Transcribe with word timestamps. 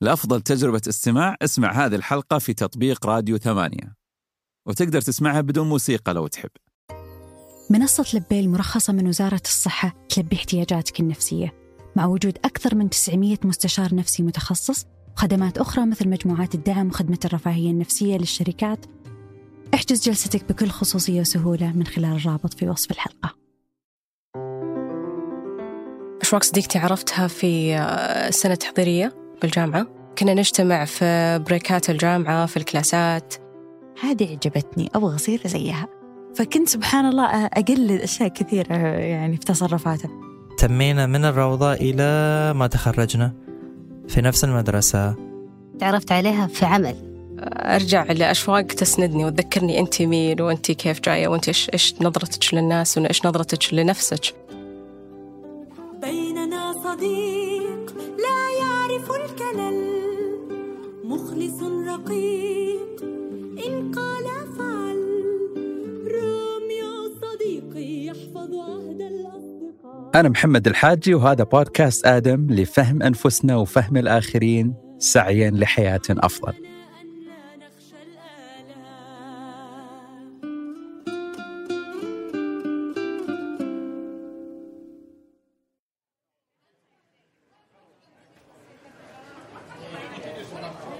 لأفضل 0.00 0.40
تجربة 0.40 0.80
استماع 0.88 1.36
اسمع 1.42 1.72
هذه 1.72 1.94
الحلقة 1.94 2.38
في 2.38 2.54
تطبيق 2.54 3.06
راديو 3.06 3.38
ثمانية. 3.38 3.94
وتقدر 4.68 5.00
تسمعها 5.00 5.40
بدون 5.40 5.68
موسيقى 5.68 6.14
لو 6.14 6.26
تحب. 6.26 6.50
منصة 7.70 8.04
لبي 8.14 8.40
المرخصة 8.40 8.92
من 8.92 9.06
وزارة 9.06 9.42
الصحة 9.44 9.94
تلبي 10.08 10.36
احتياجاتك 10.36 11.00
النفسية. 11.00 11.54
مع 11.96 12.06
وجود 12.06 12.38
أكثر 12.44 12.74
من 12.74 12.90
900 12.90 13.36
مستشار 13.44 13.94
نفسي 13.94 14.22
متخصص 14.22 14.86
وخدمات 15.16 15.58
أخرى 15.58 15.86
مثل 15.86 16.08
مجموعات 16.08 16.54
الدعم 16.54 16.86
وخدمة 16.86 17.18
الرفاهية 17.24 17.70
النفسية 17.70 18.16
للشركات 18.16 18.86
احجز 19.74 20.02
جلستك 20.02 20.44
بكل 20.48 20.68
خصوصية 20.68 21.20
وسهولة 21.20 21.72
من 21.72 21.86
خلال 21.86 22.16
الرابط 22.16 22.54
في 22.54 22.68
وصف 22.68 22.90
الحلقة. 22.90 23.36
أشواق 26.22 26.42
صديقتي 26.42 26.78
عرفتها 26.78 27.28
في 27.28 27.78
السنة 28.28 28.52
التحضيرية 28.52 29.25
بالجامعة. 29.42 29.86
كنا 30.18 30.34
نجتمع 30.34 30.84
في 30.84 31.38
بريكات 31.46 31.90
الجامعة 31.90 32.46
في 32.46 32.56
الكلاسات. 32.56 33.34
هذه 34.00 34.30
عجبتني 34.30 34.90
أبغى 34.94 35.14
أصير 35.14 35.40
زيها. 35.46 35.88
فكنت 36.34 36.68
سبحان 36.68 37.06
الله 37.06 37.46
أقلد 37.46 38.00
أشياء 38.00 38.28
كثيرة 38.28 38.74
يعني 38.96 39.36
في 39.36 39.44
تصرفاتها. 39.44 40.10
تمينا 40.58 41.06
من 41.06 41.24
الروضة 41.24 41.72
إلى 41.72 42.52
ما 42.54 42.66
تخرجنا 42.66 43.32
في 44.08 44.20
نفس 44.20 44.44
المدرسة. 44.44 45.14
تعرفت 45.78 46.12
عليها 46.12 46.46
في 46.46 46.64
عمل. 46.64 46.96
أرجع 47.40 48.04
لأشواق 48.04 48.62
تسندني 48.62 49.24
وتذكرني 49.24 49.80
أنت 49.80 50.02
مين 50.02 50.40
وأنت 50.40 50.72
كيف 50.72 51.00
جاية 51.00 51.28
وأنت 51.28 51.48
إيش 51.48 51.70
إيش 51.72 51.94
نظرتك 52.00 52.54
للناس 52.54 52.98
وإيش 52.98 53.26
نظرتك 53.26 53.74
لنفسك. 53.74 54.34
بيننا 56.02 56.72
صديق 56.72 57.35
مخلص 61.04 61.62
رقيق. 61.62 63.02
إن 63.66 63.92
قال 63.92 64.24
فعل 64.58 65.06
صديقي 67.20 68.06
يحفظ 68.06 68.54
عهد 68.54 69.00
الأصدقاء. 69.00 70.10
أنا 70.14 70.28
محمد 70.28 70.66
الحاجي 70.66 71.14
وهذا 71.14 71.44
بودكاست 71.44 72.06
آدم 72.06 72.46
لفهم 72.50 73.02
أنفسنا 73.02 73.56
وفهم 73.56 73.96
الآخرين 73.96 74.74
سعيا 74.98 75.50
لحياة 75.50 76.00
أفضل. 76.10 76.52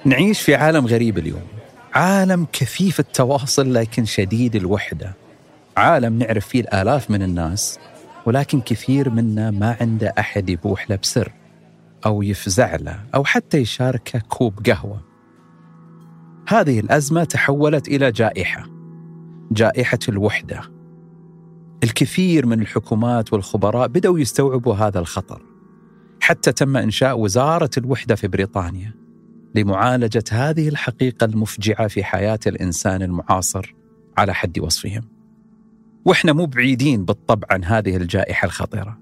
نعيش 0.06 0.40
في 0.40 0.54
عالم 0.54 0.86
غريب 0.86 1.18
اليوم. 1.18 1.42
عالم 1.94 2.46
كثيف 2.52 3.00
التواصل 3.00 3.74
لكن 3.74 4.04
شديد 4.04 4.56
الوحدة. 4.56 5.14
عالم 5.76 6.18
نعرف 6.18 6.46
فيه 6.46 6.60
الآلاف 6.60 7.10
من 7.10 7.22
الناس 7.22 7.78
ولكن 8.26 8.60
كثير 8.60 9.10
منا 9.10 9.50
ما 9.50 9.76
عنده 9.80 10.14
أحد 10.18 10.50
يبوح 10.50 10.90
له 10.90 10.96
بسر 10.96 11.32
أو 12.06 12.22
يفزع 12.22 12.76
له 12.76 13.00
أو 13.14 13.24
حتى 13.24 13.58
يشاركه 13.58 14.18
كوب 14.18 14.66
قهوة. 14.66 15.00
هذه 16.48 16.80
الأزمة 16.80 17.24
تحولت 17.24 17.88
إلى 17.88 18.12
جائحة 18.12 18.66
جائحة 19.50 19.98
الوحدة. 20.08 20.60
الكثير 21.84 22.46
من 22.46 22.60
الحكومات 22.60 23.32
والخبراء 23.32 23.88
بدأوا 23.88 24.18
يستوعبوا 24.18 24.74
هذا 24.74 24.98
الخطر. 24.98 25.42
حتى 26.20 26.52
تم 26.52 26.76
إنشاء 26.76 27.18
وزارة 27.18 27.70
الوحدة 27.78 28.14
في 28.14 28.28
بريطانيا. 28.28 29.05
لمعالجة 29.56 30.24
هذه 30.30 30.68
الحقيقة 30.68 31.24
المفجعة 31.24 31.88
في 31.88 32.04
حياة 32.04 32.38
الإنسان 32.46 33.02
المعاصر 33.02 33.74
على 34.18 34.34
حد 34.34 34.58
وصفهم. 34.58 35.02
وإحنا 36.04 36.32
مو 36.32 36.46
بعيدين 36.46 37.04
بالطبع 37.04 37.48
عن 37.50 37.64
هذه 37.64 37.96
الجائحة 37.96 38.46
الخطيرة. 38.46 38.98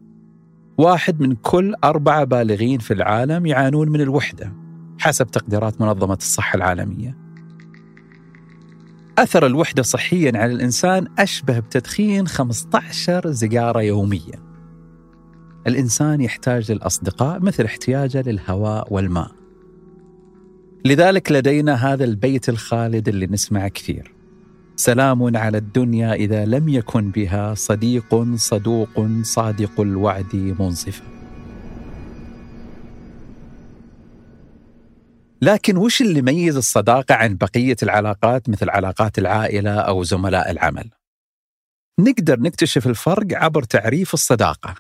واحد 0.79 1.21
من 1.21 1.35
كل 1.35 1.75
أربعة 1.85 2.25
بالغين 2.25 2.79
في 2.79 2.95
العالم 2.95 3.47
يعانون 3.47 3.89
من 3.89 4.01
الوحدة 4.01 4.53
حسب 4.99 5.27
تقديرات 5.27 5.81
منظمة 5.81 6.15
الصحة 6.15 6.57
العالمية. 6.57 7.17
أثر 9.19 9.47
الوحدة 9.47 9.83
صحيا 9.83 10.33
على 10.39 10.53
الإنسان 10.53 11.09
أشبه 11.19 11.59
بتدخين 11.59 12.27
15 12.27 13.33
سيجارة 13.33 13.83
يوميا. 13.83 14.45
الإنسان 15.67 16.21
يحتاج 16.21 16.73
للأصدقاء 16.73 17.41
مثل 17.41 17.65
احتياجه 17.65 18.23
للهواء 18.27 18.93
والماء. 18.95 19.44
لذلك 20.87 21.33
لدينا 21.33 21.75
هذا 21.75 22.05
البيت 22.05 22.49
الخالد 22.49 23.09
اللي 23.09 23.27
نسمعه 23.27 23.69
كثير. 23.69 24.15
سلام 24.77 25.37
على 25.37 25.59
الدنيا 25.59 26.15
إذا 26.15 26.45
لم 26.45 26.69
يكن 26.69 27.11
بها 27.11 27.55
صديق 27.55 28.35
صدوق 28.35 29.07
صادق 29.23 29.81
الوعد 29.81 30.35
منصفا. 30.35 31.05
لكن 35.43 35.77
وش 35.77 36.03
اللي 36.03 36.19
يميز 36.19 36.57
الصداقة 36.57 37.15
عن 37.15 37.37
بقية 37.37 37.77
العلاقات 37.83 38.49
مثل 38.49 38.71
علاقات 38.71 39.19
العائلة 39.19 39.71
أو 39.71 40.03
زملاء 40.03 40.51
العمل؟ 40.51 40.91
نقدر 42.01 42.41
نكتشف 42.41 42.87
الفرق 42.87 43.27
عبر 43.33 43.63
تعريف 43.63 44.15
الصداقة. 44.15 44.75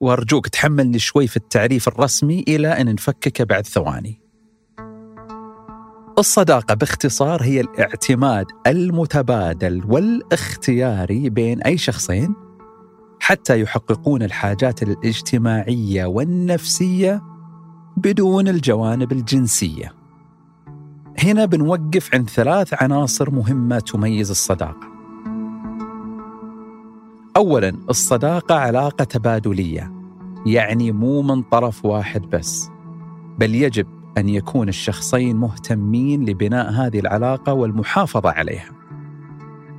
وأرجوك 0.00 0.48
تحملني 0.48 0.98
شوي 0.98 1.26
في 1.26 1.36
التعريف 1.36 1.88
الرسمي 1.88 2.44
إلى 2.48 2.68
أن 2.68 2.94
نفكك 2.94 3.42
بعد 3.42 3.66
ثواني. 3.66 4.21
الصداقة 6.18 6.74
باختصار 6.74 7.42
هي 7.42 7.60
الاعتماد 7.60 8.46
المتبادل 8.66 9.82
والاختياري 9.88 11.30
بين 11.30 11.62
أي 11.62 11.78
شخصين 11.78 12.34
حتى 13.20 13.60
يحققون 13.60 14.22
الحاجات 14.22 14.82
الاجتماعية 14.82 16.04
والنفسية 16.04 17.22
بدون 17.96 18.48
الجوانب 18.48 19.12
الجنسية. 19.12 19.92
هنا 21.18 21.44
بنوقف 21.44 22.14
عند 22.14 22.30
ثلاث 22.30 22.82
عناصر 22.82 23.30
مهمة 23.30 23.78
تميز 23.78 24.30
الصداقة. 24.30 24.92
أولاً 27.36 27.78
الصداقة 27.90 28.54
علاقة 28.54 29.04
تبادلية، 29.04 29.92
يعني 30.46 30.92
مو 30.92 31.22
من 31.22 31.42
طرف 31.42 31.84
واحد 31.84 32.22
بس، 32.22 32.68
بل 33.38 33.54
يجب 33.54 34.01
أن 34.18 34.28
يكون 34.28 34.68
الشخصين 34.68 35.36
مهتمين 35.36 36.24
لبناء 36.24 36.70
هذه 36.70 36.98
العلاقة 36.98 37.52
والمحافظة 37.52 38.30
عليها. 38.30 38.70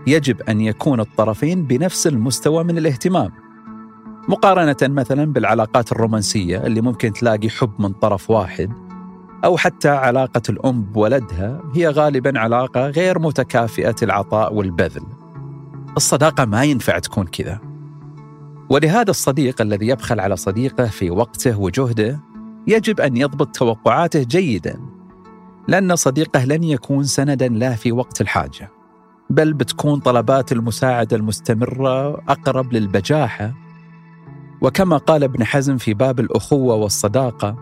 يجب 0.08 0.42
أن 0.42 0.62
يكون 0.62 1.00
الطرفين 1.00 1.64
بنفس 1.64 2.08
المستوى 2.08 2.64
من 2.64 2.78
الاهتمام. 2.78 3.32
مقارنة 4.30 4.76
مثلا 4.82 5.26
بالعلاقات 5.26 5.92
الرومانسية 5.92 6.58
اللي 6.58 6.82
ممكن 6.82 7.14
تلاقي 7.14 7.50
حب 7.50 7.72
من 7.80 7.94
طرف 7.94 8.30
واحد 8.30 8.72
أو 9.46 9.58
حتى 9.58 9.90
علاقة 9.90 10.42
الأم 10.50 10.84
بولدها 10.84 11.62
هي 11.76 11.88
غالبا 11.88 12.40
علاقة 12.40 12.90
غير 12.90 13.20
متكافئة 13.20 13.96
العطاء 14.04 14.54
والبذل. 14.54 15.04
الصداقة 15.98 16.46
ما 16.46 16.64
ينفع 16.64 17.00
تكون 17.00 17.26
كذا. 17.26 17.60
ولهذا 18.70 19.10
الصديق 19.10 19.62
الذي 19.62 19.88
يبخل 19.88 20.20
على 20.20 20.36
صديقه 20.36 20.86
في 20.86 21.12
وقته 21.12 21.60
وجهده 21.60 22.20
يجب 22.68 23.00
أن 23.02 23.18
يضبط 23.18 23.56
توقعاته 23.56 24.24
جيدا 24.24 24.80
لأن 25.68 25.96
صديقه 25.96 26.46
لن 26.46 26.64
يكون 26.64 27.04
سندا 27.04 27.48
له 27.48 27.76
في 27.76 27.92
وقت 27.92 28.22
الحاجة 28.22 28.70
بل 29.30 29.54
بتكون 29.54 30.00
طلبات 30.00 30.52
المساعدة 30.52 31.18
المستمرة 31.18 32.10
أقرب 32.14 32.74
للبجاحة. 32.74 33.54
وكما 34.62 34.98
قال 34.98 35.24
ابن 35.24 35.44
حزم 35.44 35.78
في 35.78 35.94
باب 35.94 36.20
الأخوة 36.20 36.76
والصداقة 36.76 37.56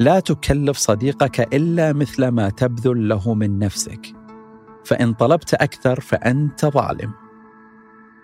لا 0.00 0.20
تكلف 0.20 0.76
صديقك 0.76 1.54
إلا 1.54 1.92
مثل 1.92 2.28
ما 2.28 2.48
تبذل 2.48 3.08
له 3.08 3.34
من 3.34 3.58
نفسك 3.58 4.06
فإن 4.84 5.12
طلبت 5.12 5.54
أكثر 5.54 6.00
فأنت 6.00 6.66
ظالم. 6.66 7.12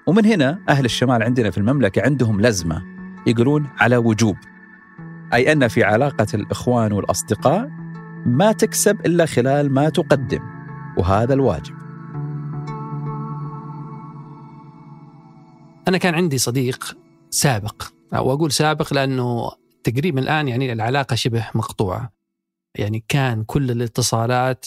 ومن 0.07 0.27
هنا 0.27 0.59
أهل 0.69 0.85
الشمال 0.85 1.23
عندنا 1.23 1.51
في 1.51 1.59
المملكة 1.59 2.03
عندهم 2.03 2.41
لزمة 2.41 2.83
يقولون 3.27 3.67
على 3.79 3.97
وجوب. 3.97 4.37
أي 5.35 5.53
أن 5.53 5.69
في 5.69 5.85
علاقة 5.85 6.27
الإخوان 6.35 6.93
والأصدقاء 6.93 7.69
ما 8.27 8.53
تكسب 8.53 9.07
إلا 9.07 9.27
خلال 9.27 9.73
ما 9.73 9.89
تقدم 9.89 10.41
وهذا 10.99 11.35
الواجب. 11.35 11.75
أنا 15.89 15.99
كان 15.99 16.15
عندي 16.15 16.39
صديق 16.39 16.97
سابق 17.31 17.83
أو 18.15 18.33
أقول 18.33 18.53
سابق 18.53 18.95
لأنه 18.95 19.51
تقريبا 19.85 20.21
الآن 20.21 20.49
يعني 20.49 20.73
العلاقة 20.73 21.17
شبه 21.17 21.49
مقطوعة. 21.55 22.13
يعني 22.75 23.05
كان 23.09 23.45
كل 23.45 23.71
الاتصالات 23.71 24.67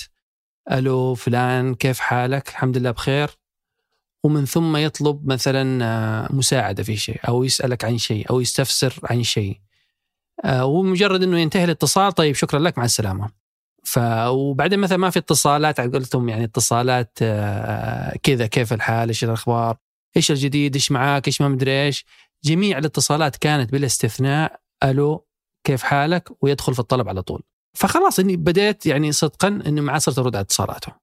ألو 0.71 1.15
فلان 1.15 1.75
كيف 1.75 1.99
حالك؟ 1.99 2.49
الحمد 2.49 2.77
لله 2.77 2.91
بخير. 2.91 3.29
ومن 4.23 4.45
ثم 4.45 4.77
يطلب 4.77 5.27
مثلا 5.27 6.33
مساعدة 6.33 6.83
في 6.83 6.95
شيء 6.95 7.19
أو 7.27 7.43
يسألك 7.43 7.85
عن 7.85 7.97
شيء 7.97 8.29
أو 8.29 8.41
يستفسر 8.41 8.99
عن 9.03 9.23
شيء. 9.23 9.59
ومجرد 10.45 11.23
إنه 11.23 11.39
ينتهي 11.39 11.63
الاتصال 11.63 12.11
طيب 12.11 12.35
شكرا 12.35 12.59
لك 12.59 12.77
مع 12.77 12.85
السلامة. 12.85 13.29
ف 13.83 13.99
وبعدين 14.27 14.79
مثلا 14.79 14.97
ما 14.97 15.09
في 15.09 15.19
اتصالات 15.19 15.81
قلتم 15.81 16.29
يعني 16.29 16.43
اتصالات 16.43 17.17
آه، 17.21 18.17
كذا 18.23 18.47
كيف 18.47 18.73
الحال 18.73 19.07
إيش 19.07 19.23
الأخبار 19.23 19.77
إيش 20.17 20.31
الجديد 20.31 20.75
إيش 20.75 20.91
معاك 20.91 21.27
إيش 21.27 21.41
ما 21.41 21.47
مدري 21.47 21.85
إيش. 21.85 22.05
جميع 22.43 22.77
الاتصالات 22.77 23.35
كانت 23.35 23.71
بلا 23.71 23.85
استثناء 23.85 24.59
ألو 24.83 25.27
كيف 25.63 25.83
حالك؟ 25.83 26.29
ويدخل 26.41 26.73
في 26.73 26.79
الطلب 26.79 27.09
على 27.09 27.21
طول. 27.21 27.43
فخلاص 27.77 28.19
إني 28.19 28.37
بديت 28.37 28.85
يعني 28.85 29.11
صدقا 29.11 29.47
اني 29.47 29.81
ما 29.81 29.99
صرت 29.99 30.19
أرد 30.19 30.35
على 30.35 30.43
اتصالاته. 30.43 30.93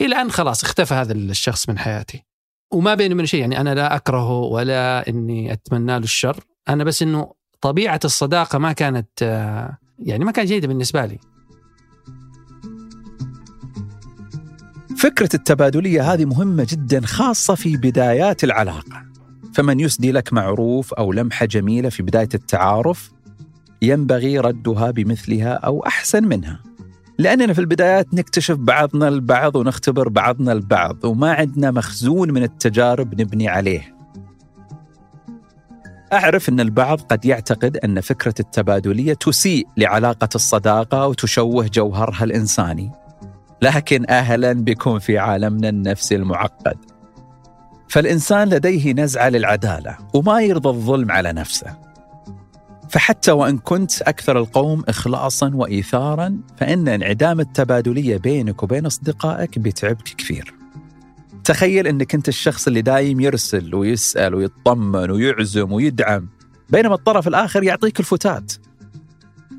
إلى 0.00 0.16
أن 0.16 0.30
خلاص 0.30 0.64
اختفى 0.64 0.94
هذا 0.94 1.12
الشخص 1.12 1.68
من 1.68 1.78
حياتي. 1.78 2.24
وما 2.72 2.94
بيني 2.94 3.14
من 3.14 3.26
شيء 3.26 3.40
يعني 3.40 3.60
أنا 3.60 3.74
لا 3.74 3.96
أكرهه 3.96 4.38
ولا 4.40 5.08
إني 5.08 5.52
أتمنى 5.52 5.92
له 5.92 6.04
الشر. 6.04 6.44
أنا 6.68 6.84
بس 6.84 7.02
إنه 7.02 7.34
طبيعة 7.60 8.00
الصداقة 8.04 8.58
ما 8.58 8.72
كانت 8.72 9.08
آه، 9.22 9.78
يعني 9.98 10.24
ما 10.24 10.32
كانت 10.32 10.48
جيدة 10.48 10.68
بالنسبة 10.68 11.06
لي. 11.06 11.18
فكرة 14.98 15.28
التبادلية 15.34 16.12
هذه 16.12 16.24
مهمة 16.24 16.66
جدا 16.70 17.06
خاصة 17.06 17.54
في 17.54 17.76
بدايات 17.76 18.44
العلاقة. 18.44 19.06
فمن 19.54 19.80
يسدي 19.80 20.12
لك 20.12 20.32
معروف 20.32 20.94
أو 20.94 21.12
لمحة 21.12 21.46
جميلة 21.46 21.88
في 21.88 22.02
بداية 22.02 22.28
التعارف 22.34 23.10
ينبغي 23.82 24.38
ردها 24.38 24.90
بمثلها 24.90 25.52
أو 25.52 25.86
أحسن 25.86 26.24
منها. 26.24 26.60
لأننا 27.18 27.52
في 27.52 27.58
البدايات 27.58 28.14
نكتشف 28.14 28.56
بعضنا 28.56 29.08
البعض 29.08 29.56
ونختبر 29.56 30.08
بعضنا 30.08 30.52
البعض 30.52 31.04
وما 31.04 31.32
عندنا 31.32 31.70
مخزون 31.70 32.30
من 32.30 32.42
التجارب 32.42 33.20
نبني 33.20 33.48
عليه. 33.48 33.95
أعرف 36.12 36.48
أن 36.48 36.60
البعض 36.60 37.00
قد 37.00 37.24
يعتقد 37.24 37.76
أن 37.76 38.00
فكرة 38.00 38.34
التبادلية 38.40 39.14
تسيء 39.14 39.66
لعلاقة 39.76 40.28
الصداقة 40.34 41.06
وتشوه 41.06 41.66
جوهرها 41.74 42.24
الإنساني. 42.24 42.90
لكن 43.62 44.10
أهلا 44.10 44.52
بكم 44.52 44.98
في 44.98 45.18
عالمنا 45.18 45.68
النفسي 45.68 46.16
المعقد. 46.16 46.76
فالإنسان 47.88 48.48
لديه 48.48 48.92
نزعة 48.92 49.28
للعدالة 49.28 49.96
وما 50.14 50.40
يرضى 50.40 50.68
الظلم 50.68 51.10
على 51.10 51.32
نفسه. 51.32 51.76
فحتى 52.88 53.32
وإن 53.32 53.58
كنت 53.58 54.02
أكثر 54.02 54.38
القوم 54.38 54.82
اخلاصا 54.88 55.50
وايثارا 55.54 56.38
فإن 56.56 56.88
انعدام 56.88 57.40
التبادلية 57.40 58.16
بينك 58.16 58.62
وبين 58.62 58.86
أصدقائك 58.86 59.58
بيتعبك 59.58 60.04
كثير. 60.18 60.54
تخيل 61.46 61.86
إنك 61.86 62.14
أنت 62.14 62.28
الشخص 62.28 62.66
اللي 62.66 62.82
دايم 62.82 63.20
يرسل 63.20 63.74
ويسأل 63.74 64.34
ويطمن 64.34 65.10
ويعزم 65.10 65.72
ويدعم 65.72 66.28
بينما 66.70 66.94
الطرف 66.94 67.28
الآخر 67.28 67.62
يعطيك 67.62 68.00
الفتات. 68.00 68.52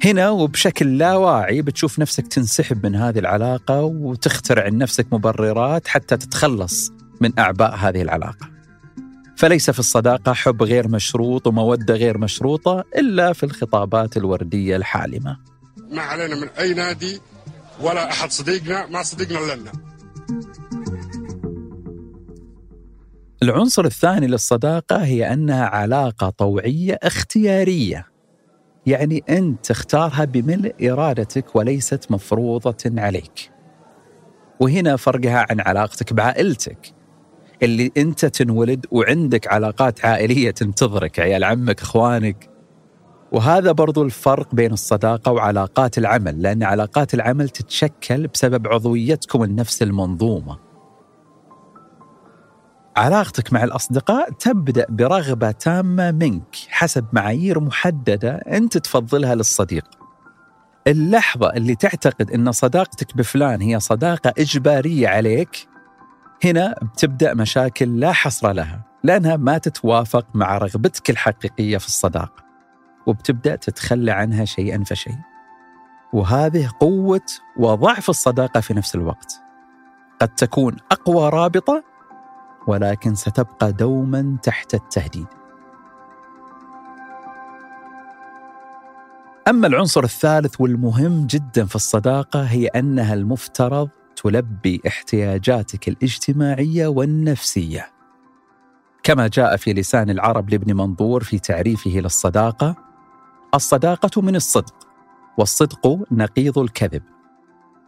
هنا 0.06 0.30
وبشكل 0.30 0.98
لا 0.98 1.16
واعي 1.16 1.62
بتشوف 1.62 2.00
نفسك 2.00 2.28
تنسحب 2.28 2.86
من 2.86 2.96
هذه 2.96 3.20
العلاقة 3.20 3.82
وتخترع 3.82 4.68
لنفسك 4.68 5.08
مبررات 5.12 5.88
حتى 5.88 6.18
تتخلص 6.18 6.92
من 7.22 7.40
أعباء 7.40 7.76
هذه 7.76 8.02
العلاقة. 8.02 8.50
فليس 9.38 9.70
في 9.70 9.80
الصداقة 9.80 10.34
حب 10.34 10.64
غير 10.64 10.88
مشروط 10.88 11.48
ومودة 11.48 11.94
غير 11.94 12.18
مشروطة 12.18 12.84
إلا 12.98 13.34
في 13.34 13.44
الخطابات 13.44 14.18
الوردية 14.18 14.76
الحالمة 14.76 15.38
ما 15.92 16.02
علينا 16.02 16.36
من 16.36 16.48
أي 16.48 16.74
نادي 16.74 17.22
ولا 17.82 18.12
أحد 18.12 18.32
صديقنا 18.32 18.88
ما 18.88 19.04
صديقنا 19.04 19.54
لنا 19.54 19.72
العنصر 23.44 23.86
الثاني 23.86 24.28
للصداقة 24.28 25.04
هي 25.04 25.34
أنها 25.34 25.66
علاقة 25.66 26.30
طوعية 26.30 27.00
اختيارية. 27.04 28.08
يعني 28.86 29.24
أنت 29.30 29.66
تختارها 29.66 30.26
بملء 30.26 30.92
إرادتك 30.92 31.56
وليست 31.56 32.12
مفروضة 32.12 32.78
عليك. 32.86 33.52
وهنا 34.60 34.96
فرقها 34.96 35.46
عن 35.50 35.60
علاقتك 35.60 36.14
بعائلتك. 36.14 36.94
اللي 37.64 37.92
أنت 37.98 38.26
تنولد 38.26 38.86
وعندك 38.92 39.48
علاقات 39.48 40.06
عائلية 40.06 40.52
تنتظرك 40.52 41.20
عيال 41.20 41.44
عمك 41.44 41.82
إخوانك. 41.82 42.50
وهذا 43.32 43.72
برضو 43.72 44.04
الفرق 44.04 44.56
بين 44.56 44.74
الصداقة 44.74 45.32
وعلاقات 45.32 45.98
العمل 45.98 46.42
لأن 46.42 46.64
علاقات 46.64 47.14
العمل 47.14 47.50
تتشكل 47.50 48.28
بسبب 48.28 48.68
عضويتكم 48.68 49.44
النفس 49.44 49.84
المنظومة. 49.84 50.67
علاقتك 52.98 53.54
مع 53.54 53.64
الأصدقاء 53.64 54.32
تبدأ 54.32 54.86
برغبة 54.90 55.52
تامة 55.52 56.12
منك 56.12 56.56
حسب 56.70 57.06
معايير 57.14 57.60
محددة 57.60 58.36
أنت 58.36 58.78
تفضلها 58.78 59.36
للصديق. 59.36 59.86
اللحظة 60.88 61.50
اللي 61.50 61.76
تعتقد 61.76 62.32
إن 62.32 62.52
صداقتك 62.52 63.18
بفلان 63.18 63.62
هي 63.62 63.80
صداقة 63.80 64.34
إجبارية 64.38 65.08
عليك 65.08 65.68
هنا 66.44 66.76
بتبدأ 66.82 67.34
مشاكل 67.34 68.00
لا 68.00 68.12
حصر 68.12 68.52
لها 68.52 68.84
لأنها 69.04 69.38
ما 69.38 69.58
تتوافق 69.58 70.28
مع 70.34 70.58
رغبتك 70.58 71.10
الحقيقية 71.10 71.78
في 71.78 71.88
الصداقه 71.88 72.44
وبتبدأ 73.08 73.56
تتخلى 73.56 74.12
عنها 74.12 74.46
شيئا 74.46 74.84
فشيء. 74.84 75.18
وهذه 76.14 76.70
قوة 76.80 77.26
وضعف 77.58 78.10
الصداقة 78.10 78.60
في 78.60 78.74
نفس 78.74 78.96
الوقت. 78.96 79.42
قد 80.22 80.28
تكون 80.28 80.76
أقوى 80.92 81.30
رابطة 81.30 81.97
ولكن 82.68 83.16
ستبقى 83.16 83.74
دوما 83.74 84.38
تحت 84.44 84.74
التهديد 84.74 85.28
أما 89.48 89.68
العنصر 89.68 90.04
الثالث 90.04 90.62
والمهم 90.62 91.28
جدا 91.28 91.66
في 91.66 91.76
الصداقة 91.76 92.42
هي 92.42 92.68
أنها 92.68 93.14
المفترض 93.14 93.90
تلبي 94.16 94.82
احتياجاتك 94.88 95.88
الاجتماعية 95.88 96.88
والنفسية. 96.88 97.92
كما 99.04 99.28
جاء 99.28 99.58
في 99.58 99.74
لسان 99.74 100.10
العرب 100.10 100.50
لابن 100.50 100.78
منظور 100.78 101.24
في 101.24 101.40
تعريفه 101.40 101.92
للصداقة: 101.92 102.76
الصداقة 103.56 104.22
من 104.22 104.36
الصدق، 104.36 104.76
والصدق 105.38 106.00
نقيض 106.12 106.60
الكذب. 106.60 107.04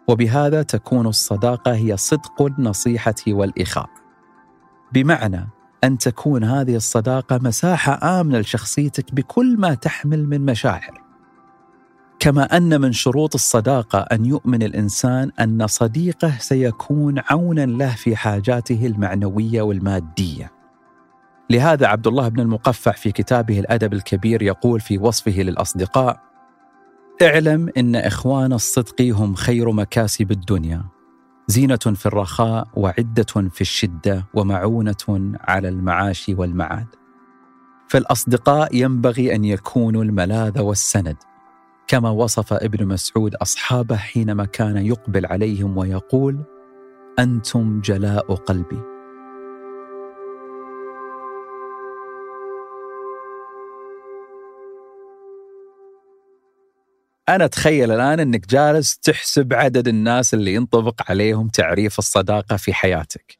وبهذا 0.08 0.64
تكون 0.64 1.08
الصداقة 1.08 1.74
هي 1.74 1.98
صدق 1.98 2.42
النصيحة 2.42 3.16
والإخاء. 3.28 3.90
بمعنى 4.94 5.48
أن 5.84 5.98
تكون 5.98 6.44
هذه 6.44 6.76
الصداقة 6.76 7.40
مساحة 7.44 8.22
آمنة 8.22 8.40
لشخصيتك 8.40 9.16
بكل 9.16 9.58
ما 9.58 9.74
تحمل 9.74 10.28
من 10.28 10.46
مشاعر. 10.46 11.02
كما 12.20 12.58
أن 12.58 12.82
من 12.82 12.92
شروط 12.92 13.34
الصداقة 13.34 14.00
أن 14.00 14.26
يؤمن 14.26 14.64
الإنسان 14.64 15.32
أن 15.40 15.68
صديقه 15.68 16.38
سيكون 16.40 17.22
عونا 17.30 17.66
له 17.66 17.96
في 17.96 18.16
حاجاته 18.16 18.86
المعنوية 18.86 19.62
والمادية. 19.62 20.52
لهذا 21.50 21.88
عبد 21.88 22.08
الله 22.08 22.28
بن 22.28 22.40
المقفع 22.40 22.92
في 22.92 23.12
كتابه 23.12 23.60
الأدب 23.60 23.94
الكبير 23.94 24.42
يقول 24.42 24.80
في 24.80 24.98
وصفه 24.98 25.32
للأصدقاء: 25.32 26.20
اعلم 27.22 27.70
إن 27.78 27.96
إخوان 27.96 28.54
الصدق 28.54 29.02
هم 29.02 29.36
خير 29.36 29.72
مكاسب 29.72 30.32
الدنيا، 30.32 30.84
زينة 31.50 31.76
في 31.76 32.06
الرخاء 32.06 32.68
وعدة 32.74 33.50
في 33.52 33.62
الشدة 33.62 34.26
ومعونة 34.34 35.34
على 35.40 35.70
المعاش 35.70 36.32
والمعاد. 36.38 36.88
فالاصدقاء 37.88 38.76
ينبغي 38.76 39.36
أن 39.36 39.46
يكونوا 39.46 40.04
الملاذ 40.04 40.60
والسند 40.60 41.18
كما 41.88 42.10
وصف 42.10 42.54
ابن 42.54 42.88
مسعود 42.88 43.36
أصحابه 43.36 43.96
حينما 43.96 44.46
كان 44.46 44.78
يقبل 44.78 45.26
عليهم 45.26 45.78
ويقول 45.78 46.44
أنتم 47.20 47.82
جلاء 47.82 48.36
قلبي 48.36 48.99
أنا 57.30 57.46
أتخيل 57.46 57.92
الآن 57.92 58.20
أنك 58.20 58.48
جالس 58.48 58.98
تحسب 58.98 59.54
عدد 59.54 59.88
الناس 59.88 60.34
اللي 60.34 60.54
ينطبق 60.54 61.02
عليهم 61.10 61.48
تعريف 61.48 62.00
الصداقة 62.00 62.58
في 62.58 62.74
حياتك. 62.74 63.38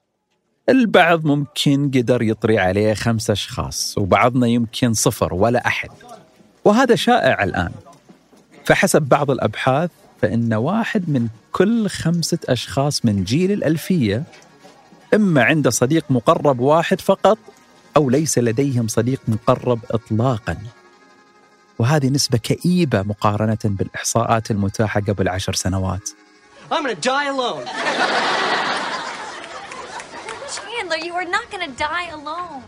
البعض 0.70 1.26
ممكن 1.26 1.92
قدر 1.96 2.22
يطري 2.22 2.60
عليه 2.60 2.94
خمسة 2.94 3.32
أشخاص 3.32 3.98
وبعضنا 3.98 4.48
يمكن 4.48 4.94
صفر 4.94 5.34
ولا 5.34 5.68
أحد. 5.68 5.90
وهذا 6.66 6.96
شائع 6.96 7.44
الآن. 7.44 7.72
فحسب 8.66 9.02
بعض 9.02 9.32
الأبحاث 9.32 9.90
فإن 10.22 10.54
واحد 10.54 11.10
من 11.10 11.28
كل 11.52 11.88
خمسة 11.88 12.40
أشخاص 12.50 13.06
من 13.06 13.24
جيل 13.24 13.52
الألفية 13.52 14.24
إما 15.14 15.44
عنده 15.44 15.70
صديق 15.70 16.06
مقرب 16.10 16.60
واحد 16.60 17.02
فقط 17.02 17.38
أو 17.98 18.10
ليس 18.10 18.40
لديهم 18.40 18.88
صديق 18.88 19.22
مقرب 19.28 19.80
اطلاقا. 19.92 20.58
وهذه 21.80 22.10
نسبة 22.10 22.38
كئيبة 22.38 23.02
مقارنة 23.02 23.58
بالإحصاءات 23.66 24.52
المتاحة 24.52 25.02
قبل 25.02 25.30
عشر 25.30 25.54
سنوات. 25.54 26.10
I'm 26.72 26.84
gonna 26.84 26.96
die 26.96 27.28
alone. 27.28 27.66
Chandler, 30.56 31.00
you 31.08 31.14
are 31.14 31.30
not 31.38 31.46
gonna 31.52 31.72
die 31.78 32.10
alone. 32.14 32.62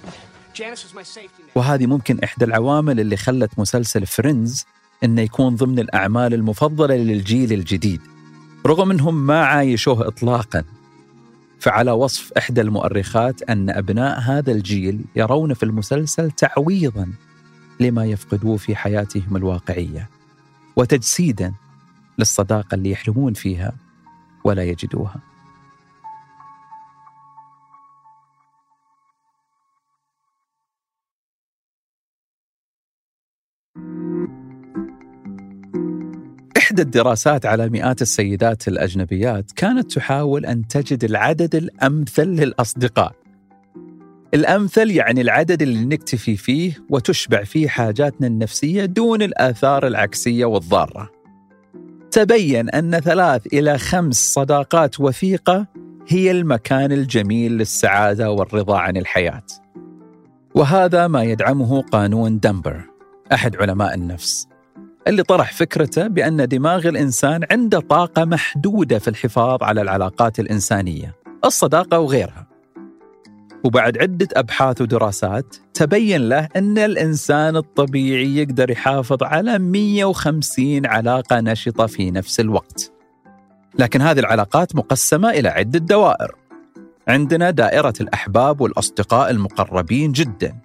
وهذه 1.55 1.85
ممكن 1.85 2.19
إحدى 2.23 2.45
العوامل 2.45 2.99
اللي 2.99 3.17
خلت 3.17 3.59
مسلسل 3.59 4.05
فريندز 4.05 4.65
إنه 5.03 5.21
يكون 5.21 5.55
ضمن 5.55 5.79
الأعمال 5.79 6.33
المفضلة 6.33 6.95
للجيل 6.95 7.53
الجديد 7.53 8.01
رغم 8.65 8.91
أنهم 8.91 9.27
ما 9.27 9.45
عايشوه 9.45 10.07
إطلاقا 10.07 10.63
فعلى 11.59 11.91
وصف 11.91 12.31
إحدى 12.37 12.61
المؤرخات 12.61 13.41
أن 13.41 13.69
أبناء 13.69 14.19
هذا 14.19 14.51
الجيل 14.51 15.01
يرون 15.15 15.53
في 15.53 15.63
المسلسل 15.63 16.31
تعويضا 16.31 17.07
لما 17.81 18.05
يفقدوه 18.05 18.57
في 18.57 18.75
حياتهم 18.75 19.35
الواقعية 19.35 20.09
وتجسيدا 20.75 21.53
للصداقة 22.19 22.75
اللي 22.75 22.91
يحلمون 22.91 23.33
فيها 23.33 23.73
ولا 24.43 24.63
يجدوها. 24.63 25.21
إحدى 36.57 36.81
الدراسات 36.81 37.45
على 37.45 37.69
مئات 37.69 38.01
السيدات 38.01 38.67
الأجنبيات 38.67 39.51
كانت 39.51 39.91
تحاول 39.91 40.45
أن 40.45 40.67
تجد 40.67 41.03
العدد 41.03 41.55
الأمثل 41.55 42.27
للأصدقاء. 42.27 43.20
الأمثل 44.33 44.91
يعني 44.91 45.21
العدد 45.21 45.61
اللي 45.61 45.85
نكتفي 45.85 46.37
فيه 46.37 46.83
وتشبع 46.89 47.43
فيه 47.43 47.67
حاجاتنا 47.67 48.27
النفسية 48.27 48.85
دون 48.85 49.21
الآثار 49.21 49.87
العكسية 49.87 50.45
والضارة. 50.45 51.11
تبين 52.11 52.69
أن 52.69 52.99
ثلاث 52.99 53.47
إلى 53.53 53.77
خمس 53.77 54.33
صداقات 54.33 54.99
وثيقة 54.99 55.67
هي 56.07 56.31
المكان 56.31 56.91
الجميل 56.91 57.51
للسعادة 57.51 58.31
والرضا 58.31 58.77
عن 58.77 58.97
الحياة. 58.97 59.43
وهذا 60.55 61.07
ما 61.07 61.23
يدعمه 61.23 61.81
قانون 61.81 62.39
دمبر 62.39 62.81
أحد 63.33 63.55
علماء 63.55 63.93
النفس 63.93 64.47
اللي 65.07 65.23
طرح 65.23 65.53
فكرته 65.53 66.07
بأن 66.07 66.47
دماغ 66.47 66.87
الإنسان 66.87 67.41
عنده 67.51 67.79
طاقة 67.79 68.25
محدودة 68.25 68.99
في 68.99 69.07
الحفاظ 69.07 69.63
على 69.63 69.81
العلاقات 69.81 70.39
الإنسانية 70.39 71.15
الصداقة 71.45 71.99
وغيرها. 71.99 72.50
وبعد 73.63 73.97
عدة 73.97 74.27
أبحاث 74.33 74.81
ودراسات 74.81 75.55
تبين 75.73 76.29
له 76.29 76.47
أن 76.55 76.77
الإنسان 76.77 77.55
الطبيعي 77.55 78.37
يقدر 78.37 78.71
يحافظ 78.71 79.23
على 79.23 79.59
150 79.59 80.85
علاقة 80.85 81.39
نشطة 81.39 81.85
في 81.85 82.11
نفس 82.11 82.39
الوقت. 82.39 82.91
لكن 83.79 84.01
هذه 84.01 84.19
العلاقات 84.19 84.75
مقسمة 84.75 85.29
إلى 85.29 85.49
عدة 85.49 85.79
دوائر. 85.79 86.35
عندنا 87.07 87.49
دائرة 87.49 87.93
الأحباب 88.01 88.61
والأصدقاء 88.61 89.31
المقربين 89.31 90.11
جدا. 90.11 90.55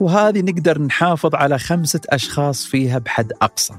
وهذه 0.00 0.40
نقدر 0.40 0.82
نحافظ 0.82 1.34
على 1.34 1.58
خمسة 1.58 2.00
أشخاص 2.08 2.66
فيها 2.66 2.98
بحد 2.98 3.32
أقصى. 3.42 3.74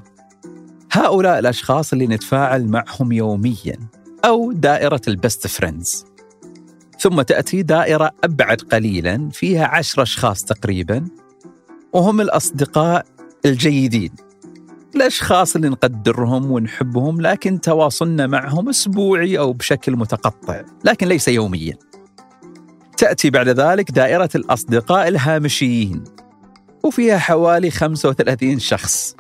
هؤلاء 0.92 1.40
الأشخاص 1.40 1.94
اللي 1.94 2.08
نتفاعل 2.08 2.68
معهم 2.68 3.12
يوميا 3.12 3.78
أو 4.26 4.52
دائرة 4.52 5.02
البست 5.08 5.48
فريندز. 5.48 6.06
ثم 7.00 7.22
تأتي 7.22 7.62
دائرة 7.62 8.12
أبعد 8.24 8.62
قليلا 8.62 9.30
فيها 9.34 9.68
عشر 9.68 10.02
أشخاص 10.02 10.44
تقريبا 10.44 11.08
وهم 11.94 12.22
الأصدقاء 12.22 13.06
الجيدين. 13.46 14.12
الأشخاص 14.96 15.56
اللي 15.56 15.70
نقدرهم 15.70 16.52
ونحبهم 16.52 17.22
لكن 17.22 17.62
تواصلنا 17.62 18.28
معهم 18.28 18.70
أسبوعي 18.70 19.40
أو 19.40 19.54
بشكل 19.54 19.96
متقطع 19.96 20.62
لكن 20.86 21.08
ليس 21.08 21.28
يوميا. 21.28 21.78
تأتي 22.98 23.30
بعد 23.30 23.50
ذلك 23.50 23.92
دائرة 23.92 24.30
الأصدقاء 24.36 25.08
الهامشيين 25.08 26.04
وفيها 26.84 27.18
حوالي 27.18 27.72
35 27.72 28.60
شخص. 28.60 29.16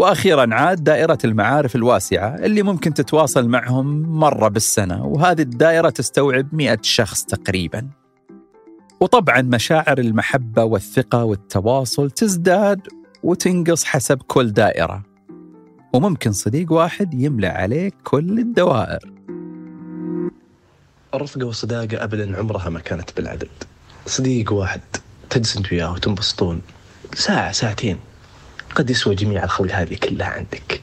وأخيرا 0.00 0.54
عاد 0.54 0.84
دائرة 0.84 1.18
المعارف 1.24 1.76
الواسعة 1.76 2.34
اللي 2.34 2.62
ممكن 2.62 2.94
تتواصل 2.94 3.48
معهم 3.48 4.02
مرة 4.02 4.48
بالسنة 4.48 5.06
وهذه 5.06 5.42
الدائرة 5.42 5.90
تستوعب 5.90 6.46
100 6.52 6.78
شخص 6.82 7.24
تقريبا. 7.24 7.88
وطبعا 9.00 9.42
مشاعر 9.42 9.98
المحبة 9.98 10.64
والثقة 10.64 11.24
والتواصل 11.24 12.10
تزداد 12.10 12.80
وتنقص 13.22 13.84
حسب 13.84 14.22
كل 14.26 14.50
دائرة. 14.50 15.02
وممكن 15.92 16.32
صديق 16.32 16.72
واحد 16.72 17.14
يملأ 17.14 17.52
عليك 17.52 17.94
كل 18.04 18.38
الدوائر. 18.38 19.12
الرفقة 21.14 21.44
والصداقة 21.44 22.04
أبدا 22.04 22.38
عمرها 22.38 22.68
ما 22.68 22.80
كانت 22.80 23.16
بالعدد 23.16 23.48
صديق 24.06 24.52
واحد 24.52 24.80
تجلس 25.30 25.56
أنت 25.56 25.72
وياه 25.72 25.92
وتنبسطون 25.92 26.60
ساعة 27.14 27.52
ساعتين 27.52 27.96
قد 28.74 28.90
يسوى 28.90 29.14
جميع 29.14 29.44
الخلق 29.44 29.74
هذه 29.74 29.94
كلها 29.94 30.26
عندك. 30.26 30.80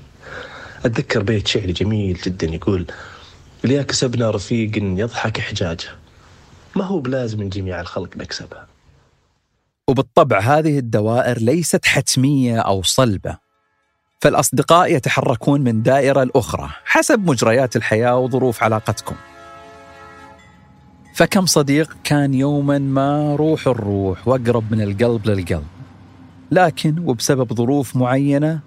أتذكر 0.85 1.23
بيت 1.23 1.47
شعري 1.47 1.71
جميل 1.71 2.19
جدا 2.23 2.47
يقول 2.47 2.85
ليا 3.63 3.81
كسبنا 3.81 4.31
رفيق 4.31 4.71
يضحك 4.75 5.39
إحجاجه 5.39 5.87
ما 6.75 6.83
هو 6.83 6.99
بلازم 6.99 7.49
جميع 7.49 7.81
الخلق 7.81 8.17
نكسبها. 8.17 8.67
وبالطبع 9.87 10.39
هذه 10.39 10.79
الدوائر 10.79 11.37
ليست 11.37 11.85
حتمية 11.85 12.59
أو 12.59 12.83
صلبة 12.83 13.37
فالأصدقاء 14.21 14.95
يتحركون 14.95 15.61
من 15.61 15.83
دائرة 15.83 16.23
لأخرى 16.23 16.69
حسب 16.85 17.19
مجريات 17.19 17.75
الحياة 17.75 18.17
وظروف 18.17 18.63
علاقتكم. 18.63 19.15
فكم 21.15 21.45
صديق 21.45 21.97
كان 22.03 22.33
يوما 22.33 22.77
ما 22.77 23.35
روح 23.35 23.67
الروح 23.67 24.27
وأقرب 24.27 24.71
من 24.71 24.81
القلب 24.81 25.27
للقلب؟ 25.27 25.76
لكن 26.51 26.99
وبسبب 26.99 27.53
ظروف 27.53 27.95
معينة 27.95 28.59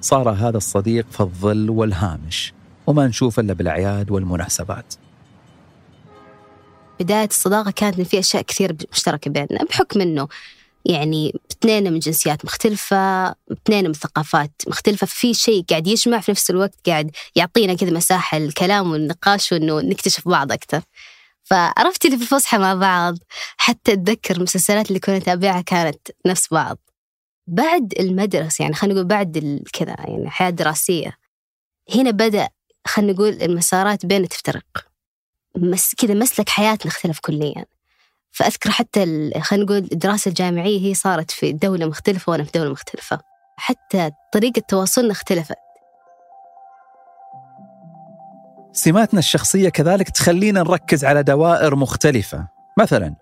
صار 0.00 0.30
هذا 0.30 0.56
الصديق 0.56 1.06
في 1.10 1.20
الظل 1.20 1.70
والهامش 1.70 2.52
وما 2.86 3.06
نشوفه 3.06 3.40
إلا 3.40 3.52
بالأعياد 3.52 4.10
والمناسبات. 4.10 4.94
بداية 7.00 7.28
الصداقة 7.28 7.70
كانت 7.70 8.00
في 8.00 8.18
أشياء 8.18 8.42
كثير 8.42 8.76
مشتركة 8.92 9.30
بيننا 9.30 9.64
بحكم 9.70 10.00
إنه 10.00 10.28
يعني 10.84 11.40
اثنين 11.52 11.92
من 11.92 11.98
جنسيات 11.98 12.44
مختلفة 12.44 13.28
اثنين 13.28 13.86
من 13.86 13.92
ثقافات 13.92 14.52
مختلفة 14.66 15.06
في 15.06 15.34
شيء 15.34 15.64
قاعد 15.70 15.86
يجمع 15.86 16.20
في 16.20 16.30
نفس 16.30 16.50
الوقت 16.50 16.74
قاعد 16.86 17.10
يعطينا 17.36 17.74
كذا 17.74 17.90
مساحة 17.90 18.38
للكلام 18.38 18.90
والنقاش 18.90 19.52
وإنه 19.52 19.80
نكتشف 19.80 20.28
بعض 20.28 20.52
أكثر. 20.52 20.82
فعرفت 21.44 22.04
اللي 22.04 22.16
في 22.16 22.22
الفسحة 22.22 22.58
مع 22.58 22.74
بعض 22.74 23.18
حتى 23.56 23.92
أتذكر 23.92 24.36
المسلسلات 24.36 24.88
اللي 24.88 25.00
كنا 25.00 25.18
نتابعها 25.18 25.60
كانت 25.60 26.08
نفس 26.26 26.48
بعض. 26.50 26.78
بعد 27.46 27.94
المدرسة 28.00 28.62
يعني 28.62 28.74
خلينا 28.74 28.94
نقول 28.94 29.08
بعد 29.08 29.62
كذا 29.72 29.96
يعني 29.98 30.22
الحياة 30.22 30.48
الدراسية 30.48 31.16
هنا 31.94 32.10
بدأ 32.10 32.48
خلينا 32.86 33.12
نقول 33.12 33.42
المسارات 33.42 34.06
بيننا 34.06 34.26
تفترق. 34.26 34.86
مس 35.56 35.94
كذا 35.94 36.14
مسلك 36.14 36.48
حياتنا 36.48 36.92
اختلف 36.92 37.20
كليا. 37.20 37.64
فأذكر 38.30 38.70
حتى 38.70 39.30
خلينا 39.40 39.64
نقول 39.64 39.76
الدراسة 39.76 40.28
الجامعية 40.28 40.80
هي 40.80 40.94
صارت 40.94 41.30
في 41.30 41.52
دولة 41.52 41.86
مختلفة 41.86 42.30
وأنا 42.30 42.44
في 42.44 42.50
دولة 42.54 42.70
مختلفة. 42.70 43.20
حتى 43.56 44.10
طريقة 44.32 44.62
تواصلنا 44.68 45.12
اختلفت. 45.12 45.56
سماتنا 48.72 49.18
الشخصية 49.18 49.68
كذلك 49.68 50.10
تخلينا 50.10 50.60
نركز 50.62 51.04
على 51.04 51.22
دوائر 51.22 51.76
مختلفة. 51.76 52.48
مثلا 52.78 53.14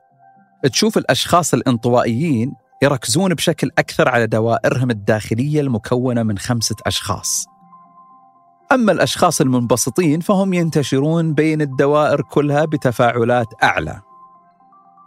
تشوف 0.73 0.99
الأشخاص 0.99 1.55
الانطوائيين 1.55 2.53
يركزون 2.83 3.35
بشكل 3.35 3.71
أكثر 3.79 4.09
على 4.09 4.27
دوائرهم 4.27 4.91
الداخلية 4.91 5.61
المكونة 5.61 6.23
من 6.23 6.39
خمسة 6.39 6.77
أشخاص. 6.87 7.47
أما 8.73 8.93
الأشخاص 8.93 9.41
المنبسطين 9.41 10.21
فهم 10.21 10.55
ينتشرون 10.55 11.35
بين 11.35 11.61
الدوائر 11.61 12.23
كلها 12.23 12.65
بتفاعلات 12.65 13.47
أعلى. 13.63 14.01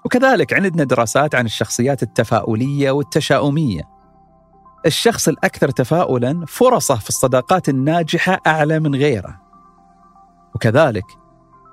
وكذلك 0.05 0.53
عندنا 0.53 0.83
دراسات 0.83 1.35
عن 1.35 1.45
الشخصيات 1.45 2.03
التفاؤلية 2.03 2.91
والتشاؤمية. 2.91 3.81
الشخص 4.85 5.27
الأكثر 5.27 5.69
تفاؤلا 5.69 6.45
فرصه 6.47 6.95
في 6.95 7.09
الصداقات 7.09 7.69
الناجحة 7.69 8.41
أعلى 8.47 8.79
من 8.79 8.95
غيره. 8.95 9.39
وكذلك 10.55 11.05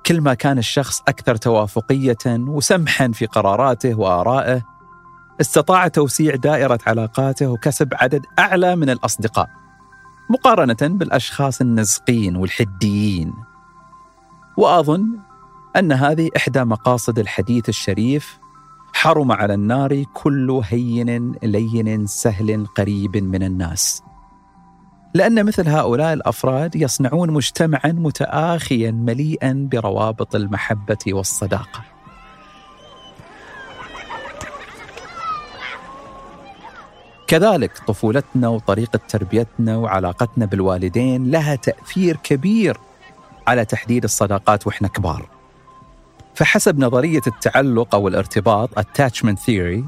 كل 0.06 0.20
ما 0.20 0.34
كان 0.34 0.58
الشخص 0.58 1.00
أكثر 1.08 1.36
توافقية 1.36 2.16
وسمحا 2.26 3.10
في 3.12 3.26
قراراته 3.26 3.98
وآرائه 3.98 4.73
استطاع 5.40 5.88
توسيع 5.88 6.34
دائرة 6.34 6.78
علاقاته 6.86 7.46
وكسب 7.48 7.88
عدد 7.94 8.26
أعلى 8.38 8.76
من 8.76 8.90
الأصدقاء 8.90 9.50
مقارنة 10.30 10.76
بالأشخاص 10.82 11.60
النزقين 11.60 12.36
والحديين 12.36 13.32
وأظن 14.56 15.06
أن 15.76 15.92
هذه 15.92 16.30
إحدى 16.36 16.64
مقاصد 16.64 17.18
الحديث 17.18 17.68
الشريف 17.68 18.38
حرم 18.92 19.32
على 19.32 19.54
النار 19.54 20.04
كل 20.14 20.60
هين 20.64 21.32
لين 21.42 22.06
سهل 22.06 22.66
قريب 22.66 23.16
من 23.16 23.42
الناس 23.42 24.02
لأن 25.14 25.46
مثل 25.46 25.68
هؤلاء 25.68 26.12
الأفراد 26.12 26.76
يصنعون 26.76 27.30
مجتمعا 27.30 27.92
متآخيا 27.92 28.90
مليئا 28.90 29.68
بروابط 29.72 30.34
المحبة 30.34 30.98
والصداقة. 31.08 31.93
كذلك 37.26 37.78
طفولتنا 37.86 38.48
وطريقة 38.48 39.00
تربيتنا 39.08 39.76
وعلاقتنا 39.76 40.46
بالوالدين 40.46 41.30
لها 41.30 41.54
تأثير 41.54 42.16
كبير 42.16 42.76
على 43.46 43.64
تحديد 43.64 44.04
الصداقات 44.04 44.66
وإحنا 44.66 44.88
كبار. 44.88 45.28
فحسب 46.34 46.78
نظرية 46.78 47.20
التعلق 47.26 47.94
أو 47.94 48.08
الارتباط 48.08 48.78
attachment 48.78 49.38
theory 49.38 49.84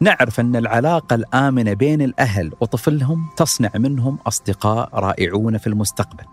نعرف 0.00 0.40
أن 0.40 0.56
العلاقة 0.56 1.14
الآمنة 1.14 1.72
بين 1.72 2.02
الأهل 2.02 2.52
وطفلهم 2.60 3.28
تصنع 3.36 3.70
منهم 3.74 4.18
أصدقاء 4.26 4.90
رائعون 4.94 5.58
في 5.58 5.66
المستقبل. 5.66 6.24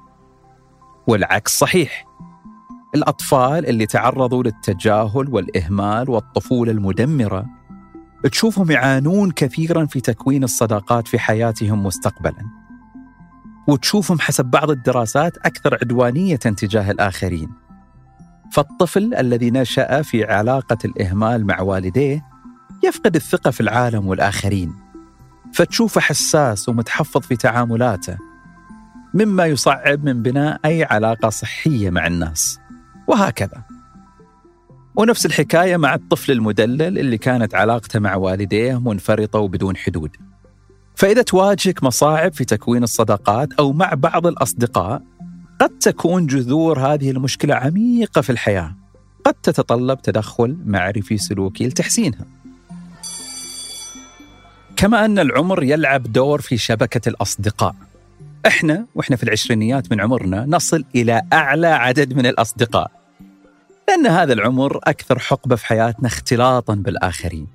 والعكس 1.08 1.60
صحيح. 1.60 2.05
الأطفال 2.96 3.67
اللي 3.67 3.86
تعرضوا 3.86 4.43
للتجاهل 4.43 5.27
والإهمال 5.29 6.10
والطفولة 6.10 6.72
المدمرة 6.72 7.46
تشوفهم 8.32 8.72
يعانون 8.72 9.32
كثيرا 9.32 9.86
في 9.86 10.01
تكوين 10.01 10.44
الصداقات 10.44 11.08
في 11.08 11.20
حياتهم 11.20 11.84
مستقبلا. 11.84 12.46
وتشوفهم 13.68 14.20
حسب 14.20 14.46
بعض 14.46 14.70
الدراسات 14.70 15.38
أكثر 15.38 15.77
عدوانية 15.82 16.36
تجاه 16.36 16.92
الآخرين. 16.92 17.50
فالطفل 18.53 19.13
الذي 19.13 19.51
نشأ 19.51 20.01
في 20.01 20.24
علاقة 20.24 20.77
الإهمال 20.86 21.46
مع 21.46 21.62
والديه 21.62 22.25
يفقد 22.84 23.15
الثقة 23.15 23.51
في 23.51 23.62
العالم 23.62 24.08
والآخرين 24.08 24.74
فتشوفه 25.53 26.01
حساس 26.01 26.70
ومتحفظ 26.70 27.22
في 27.22 27.36
تعاملاته 27.36 28.18
مما 29.13 29.46
يصعب 29.46 30.06
من 30.06 30.22
بناء 30.22 30.60
أي 30.65 30.84
علاقة 30.84 31.30
صحية 31.30 31.89
مع 31.89 32.08
الناس 32.08 32.60
وهكذا 33.08 33.63
ونفس 34.95 35.25
الحكاية 35.25 35.77
مع 35.77 35.95
الطفل 35.95 36.31
المدلل 36.31 37.00
اللي 37.00 37.17
كانت 37.17 37.55
علاقته 37.55 38.00
مع 38.00 38.15
والديه 38.15 38.79
منفرطة 38.79 39.39
وبدون 39.39 39.77
حدود. 39.77 40.15
فإذا 40.95 41.21
تواجهك 41.21 41.83
مصاعب 41.83 42.33
في 42.33 42.45
تكوين 42.45 42.83
الصداقات 42.83 43.53
أو 43.53 43.73
مع 43.73 43.93
بعض 43.93 44.27
الأصدقاء 44.27 45.01
قد 45.62 45.69
تكون 45.69 46.27
جذور 46.27 46.79
هذه 46.79 47.12
المشكلة 47.12 47.55
عميقة 47.55 48.21
في 48.21 48.29
الحياة. 48.29 48.75
قد 49.25 49.33
تتطلب 49.33 50.01
تدخل 50.01 50.57
معرفي 50.65 51.17
سلوكي 51.17 51.67
لتحسينها. 51.67 52.25
كما 54.75 55.05
أن 55.05 55.19
العمر 55.19 55.63
يلعب 55.63 56.03
دور 56.03 56.41
في 56.41 56.57
شبكة 56.57 57.09
الأصدقاء. 57.09 57.75
إحنا 58.47 58.85
وإحنا 58.95 59.15
في 59.15 59.23
العشرينيات 59.23 59.91
من 59.91 60.01
عمرنا 60.01 60.45
نصل 60.47 60.85
إلى 60.95 61.21
أعلى 61.33 61.67
عدد 61.67 62.13
من 62.13 62.25
الأصدقاء. 62.25 63.02
لأن 63.93 64.07
هذا 64.07 64.33
العمر 64.33 64.79
أكثر 64.83 65.19
حقبة 65.19 65.55
في 65.55 65.65
حياتنا 65.65 66.07
اختلاطا 66.07 66.75
بالآخرين. 66.75 67.47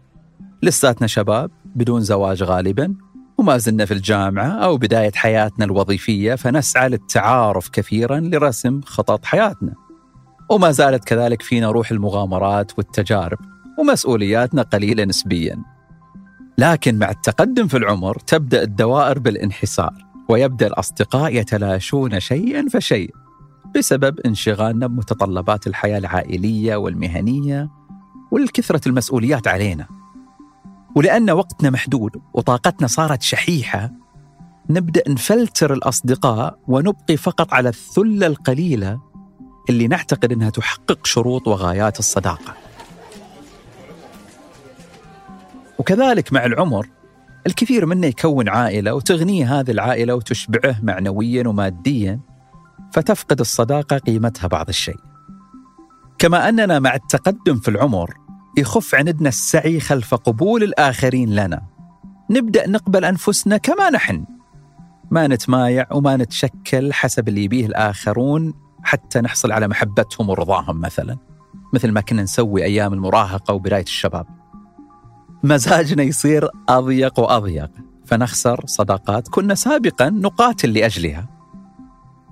لساتنا 0.62 1.07
شباب 1.07 1.50
بدون 1.64 2.00
زواج 2.00 2.42
غالبا 2.42 2.95
وما 3.38 3.59
زلنا 3.59 3.85
في 3.85 3.95
الجامعة 3.95 4.49
أو 4.49 4.76
بداية 4.76 5.12
حياتنا 5.14 5.64
الوظيفية 5.64 6.35
فنسعى 6.35 6.88
للتعارف 6.88 7.68
كثيرا 7.68 8.21
لرسم 8.21 8.80
خطط 8.85 9.25
حياتنا. 9.25 9.75
وما 10.50 10.71
زالت 10.71 11.04
كذلك 11.04 11.42
فينا 11.42 11.71
روح 11.71 11.90
المغامرات 11.90 12.73
والتجارب 12.78 13.38
ومسؤولياتنا 13.78 14.62
قليلة 14.62 15.04
نسبيا. 15.04 15.62
لكن 16.59 16.99
مع 16.99 17.11
التقدم 17.11 17.66
في 17.66 17.76
العمر 17.76 18.18
تبدأ 18.18 18.62
الدوائر 18.62 19.18
بالانحسار 19.18 19.95
ويبدأ 20.28 20.66
الأصدقاء 20.66 21.35
يتلاشون 21.37 22.21
شيئا 22.21 22.66
فشيء 22.73 23.14
بسبب 23.77 24.21
انشغالنا 24.21 24.87
بمتطلبات 24.87 25.67
الحياة 25.67 25.99
العائلية 25.99 26.77
والمهنية 26.77 27.71
والكثرة 28.31 28.89
المسؤوليات 28.89 29.49
علينا. 29.49 29.87
ولأن 30.97 31.31
وقتنا 31.31 31.71
محدود 31.71 32.11
وطاقتنا 32.35 32.87
صارت 32.87 33.23
شحيحة 33.23 33.93
نبدأ 34.71 35.03
نفلتر 35.09 35.73
الأصدقاء 35.73 36.59
ونبقي 36.69 37.17
فقط 37.17 37.55
على 37.55 37.69
الثلة 37.69 38.27
القليلة 38.27 39.01
اللي 39.71 39.89
نعتقد 39.89 40.33
أنها 40.33 40.51
تحقق 40.51 41.07
شروط 41.07 41.49
وغايات 41.49 41.99
الصداقة. 41.99 42.55
وكذلك 45.79 46.33
مع 46.33 46.45
العمر 46.45 46.88
الكثير 47.47 47.87
منا 47.87 48.07
يكون 48.07 48.49
عائلة 48.49 48.95
وتغنيه 48.95 49.61
هذه 49.61 49.71
العائلة 49.71 50.14
وتشبعه 50.14 50.81
معنويا 50.83 51.49
وماديا. 51.49 52.21
فتفقد 52.92 53.40
الصداقة 53.40 53.98
قيمتها 53.98 54.48
بعض 54.48 54.68
الشيء. 54.68 54.96
كما 56.18 56.48
أننا 56.48 56.79
مع 56.79 56.94
التقدم 56.94 57.59
في 57.59 57.68
العمر 57.68 58.14
يخف 58.59 58.94
عندنا 58.94 59.29
السعي 59.29 59.81
خلف 59.81 60.14
قبول 60.14 60.62
الآخرين 60.62 61.35
لنا. 61.35 61.62
نبدأ 62.31 62.68
نقبل 62.68 63.05
أنفسنا 63.05 63.57
كما 63.57 63.90
نحن. 63.90 64.24
ما 65.11 65.27
نتمايع 65.27 65.87
وما 65.92 66.16
نتشكل 66.16 66.92
حسب 66.92 67.29
اللي 67.29 67.44
يبيه 67.44 67.66
الآخرون 67.66 68.55
حتى 68.83 69.20
نحصل 69.20 69.53
على 69.53 69.68
محبتهم 69.68 70.31
ورضاهم 70.31 70.81
مثلا. 70.81 71.16
مثل 71.74 71.90
ما 71.90 72.01
كنا 72.01 72.22
نسوي 72.22 72.64
أيام 72.64 72.92
المراهقة 72.92 73.55
وبداية 73.55 73.83
الشباب. 73.83 74.27
مزاجنا 75.44 76.03
يصير 76.03 76.48
أضيق 76.68 77.20
وأضيق. 77.20 77.70
فنخسر 78.05 78.64
صداقات 78.66 79.29
كنا 79.29 79.55
سابقا 79.55 80.11
نقاتل 80.11 80.72
لأجلها. 80.72 81.38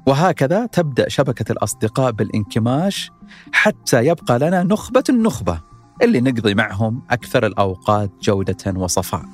وهكذا 0.07 0.67
تبدأ 0.67 1.09
شبكة 1.09 1.53
الأصدقاء 1.53 2.11
بالانكماش 2.11 3.11
حتى 3.53 4.07
يبقى 4.07 4.39
لنا 4.39 4.63
نخبة 4.63 5.05
النخبة 5.09 5.61
اللي 6.03 6.21
نقضي 6.21 6.55
معهم 6.55 7.03
أكثر 7.11 7.47
الأوقات 7.47 8.11
جودة 8.23 8.73
وصفاء. 8.77 9.25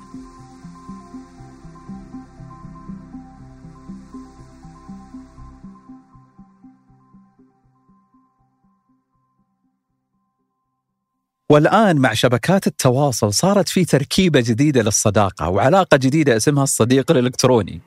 والآن 11.49 11.97
مع 11.97 12.13
شبكات 12.13 12.67
التواصل 12.67 13.33
صارت 13.33 13.69
في 13.69 13.85
تركيبة 13.85 14.39
جديدة 14.39 14.81
للصداقة 14.81 15.49
وعلاقة 15.49 15.97
جديدة 15.97 16.37
اسمها 16.37 16.63
الصديق 16.63 17.11
الإلكتروني. 17.11 17.81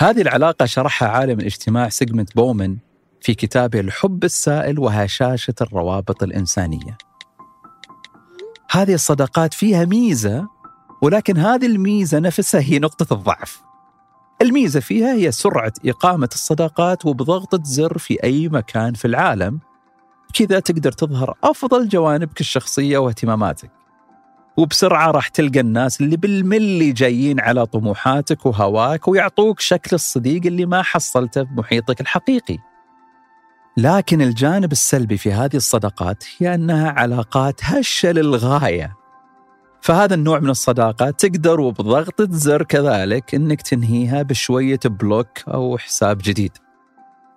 هذه 0.00 0.20
العلاقة 0.20 0.64
شرحها 0.64 1.08
عالم 1.08 1.40
الاجتماع 1.40 1.88
سيجمنت 1.88 2.36
بومن 2.36 2.76
في 3.20 3.34
كتابه 3.34 3.80
الحب 3.80 4.24
السائل 4.24 4.78
وهشاشة 4.78 5.54
الروابط 5.60 6.22
الإنسانية. 6.22 6.98
هذه 8.70 8.94
الصداقات 8.94 9.54
فيها 9.54 9.84
ميزة 9.84 10.48
ولكن 11.02 11.36
هذه 11.36 11.66
الميزة 11.66 12.18
نفسها 12.18 12.60
هي 12.60 12.78
نقطة 12.78 13.14
الضعف. 13.14 13.62
الميزة 14.42 14.80
فيها 14.80 15.12
هي 15.12 15.32
سرعة 15.32 15.72
إقامة 15.86 16.28
الصداقات 16.32 17.06
وبضغطة 17.06 17.60
زر 17.64 17.98
في 17.98 18.22
أي 18.24 18.48
مكان 18.48 18.94
في 18.94 19.04
العالم. 19.04 19.60
كذا 20.34 20.60
تقدر 20.60 20.92
تظهر 20.92 21.34
أفضل 21.44 21.88
جوانبك 21.88 22.40
الشخصية 22.40 22.98
واهتماماتك. 22.98 23.77
وبسرعة 24.58 25.10
راح 25.10 25.28
تلقى 25.28 25.60
الناس 25.60 26.00
اللي 26.00 26.16
بالملي 26.16 26.92
جايين 26.92 27.40
على 27.40 27.66
طموحاتك 27.66 28.46
وهواك 28.46 29.08
ويعطوك 29.08 29.60
شكل 29.60 29.90
الصديق 29.92 30.46
اللي 30.46 30.66
ما 30.66 30.82
حصلته 30.82 31.42
بمحيطك 31.42 32.00
الحقيقي. 32.00 32.58
لكن 33.76 34.22
الجانب 34.22 34.72
السلبي 34.72 35.16
في 35.16 35.32
هذه 35.32 35.56
الصداقات 35.56 36.24
هي 36.38 36.54
أنها 36.54 36.90
علاقات 36.90 37.60
هشة 37.64 38.12
للغاية. 38.12 38.96
فهذا 39.80 40.14
النوع 40.14 40.38
من 40.38 40.50
الصداقة 40.50 41.10
تقدر 41.10 41.60
وبضغطة 41.60 42.28
زر 42.30 42.62
كذلك 42.62 43.34
أنك 43.34 43.62
تنهيها 43.62 44.22
بشوية 44.22 44.80
بلوك 44.84 45.48
أو 45.48 45.78
حساب 45.78 46.18
جديد. 46.18 46.52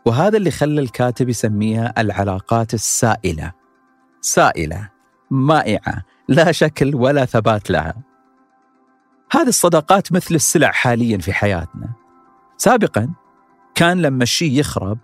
وهذا 0.05 0.37
اللي 0.37 0.51
خلى 0.51 0.81
الكاتب 0.81 1.29
يسميها 1.29 1.93
العلاقات 1.97 2.73
السائلة. 2.73 3.51
سائلة 4.21 4.89
مائعة 5.31 6.10
لا 6.27 6.51
شكل 6.51 6.95
ولا 6.95 7.25
ثبات 7.25 7.71
لها. 7.71 7.95
هذه 9.31 9.47
الصداقات 9.47 10.11
مثل 10.11 10.35
السلع 10.35 10.71
حاليا 10.71 11.17
في 11.17 11.33
حياتنا. 11.33 11.93
سابقا 12.57 13.13
كان 13.75 14.01
لما 14.01 14.23
الشيء 14.23 14.59
يخرب 14.59 14.97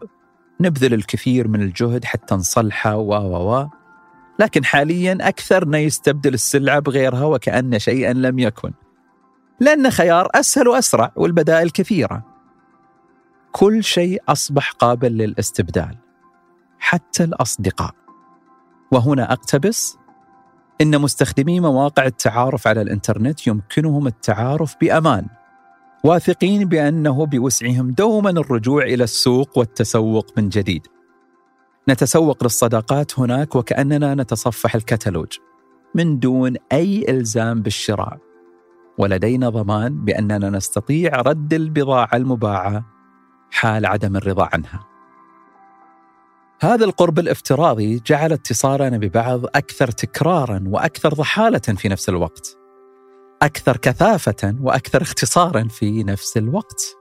نبذل 0.61 0.93
الكثير 0.93 1.47
من 1.47 1.61
الجهد 1.61 2.05
حتى 2.05 2.35
نصلحه 2.35 2.95
و 2.95 3.13
و 3.13 3.53
و 3.53 3.67
لكن 4.39 4.65
حاليا 4.65 5.17
أكثرنا 5.21 5.77
يستبدل 5.77 6.33
السلعة 6.33 6.79
بغيرها 6.79 7.25
وكأن 7.25 7.79
شيئا 7.79 8.13
لم 8.13 8.39
يكن 8.39 8.73
لأن 9.59 9.89
خيار 9.89 10.27
أسهل 10.35 10.67
وأسرع 10.67 11.11
والبدائل 11.15 11.69
كثيرة. 11.69 12.23
كل 13.51 13.83
شيء 13.83 14.21
أصبح 14.29 14.71
قابل 14.71 15.17
للاستبدال 15.17 15.97
حتى 16.79 17.23
الأصدقاء. 17.23 17.95
وهنا 18.91 19.33
أقتبس 19.33 19.97
إن 20.81 21.01
مستخدمي 21.01 21.59
مواقع 21.59 22.05
التعارف 22.05 22.67
على 22.67 22.81
الإنترنت 22.81 23.47
يمكنهم 23.47 24.07
التعارف 24.07 24.75
بأمان 24.81 25.25
واثقين 26.03 26.65
بأنه 26.65 27.25
بوسعهم 27.25 27.91
دوما 27.91 28.29
الرجوع 28.29 28.83
إلى 28.83 29.03
السوق 29.03 29.57
والتسوق 29.57 30.25
من 30.37 30.49
جديد 30.49 30.87
نتسوق 31.89 32.43
للصداقات 32.43 33.19
هناك 33.19 33.55
وكأننا 33.55 34.15
نتصفح 34.15 34.75
الكتالوج 34.75 35.37
من 35.95 36.19
دون 36.19 36.55
أي 36.71 37.05
إلزام 37.09 37.61
بالشراء 37.61 38.17
ولدينا 38.97 39.49
ضمان 39.49 40.05
بأننا 40.05 40.49
نستطيع 40.49 41.21
رد 41.21 41.53
البضاعة 41.53 42.09
المباعة 42.13 42.85
حال 43.51 43.85
عدم 43.85 44.15
الرضا 44.15 44.49
عنها. 44.53 44.96
هذا 46.59 46.85
القرب 46.85 47.19
الافتراضي 47.19 48.01
جعل 48.05 48.33
اتصالنا 48.33 48.97
ببعض 48.97 49.45
أكثر 49.45 49.91
تكرارا 49.91 50.63
وأكثر 50.67 51.13
ضحالة 51.13 51.59
في 51.59 51.89
نفس 51.89 52.09
الوقت. 52.09 52.57
أكثر 53.41 53.77
كثافة 53.77 54.55
وأكثر 54.61 55.01
اختصارا 55.01 55.67
في 55.67 56.03
نفس 56.03 56.37
الوقت. 56.37 56.97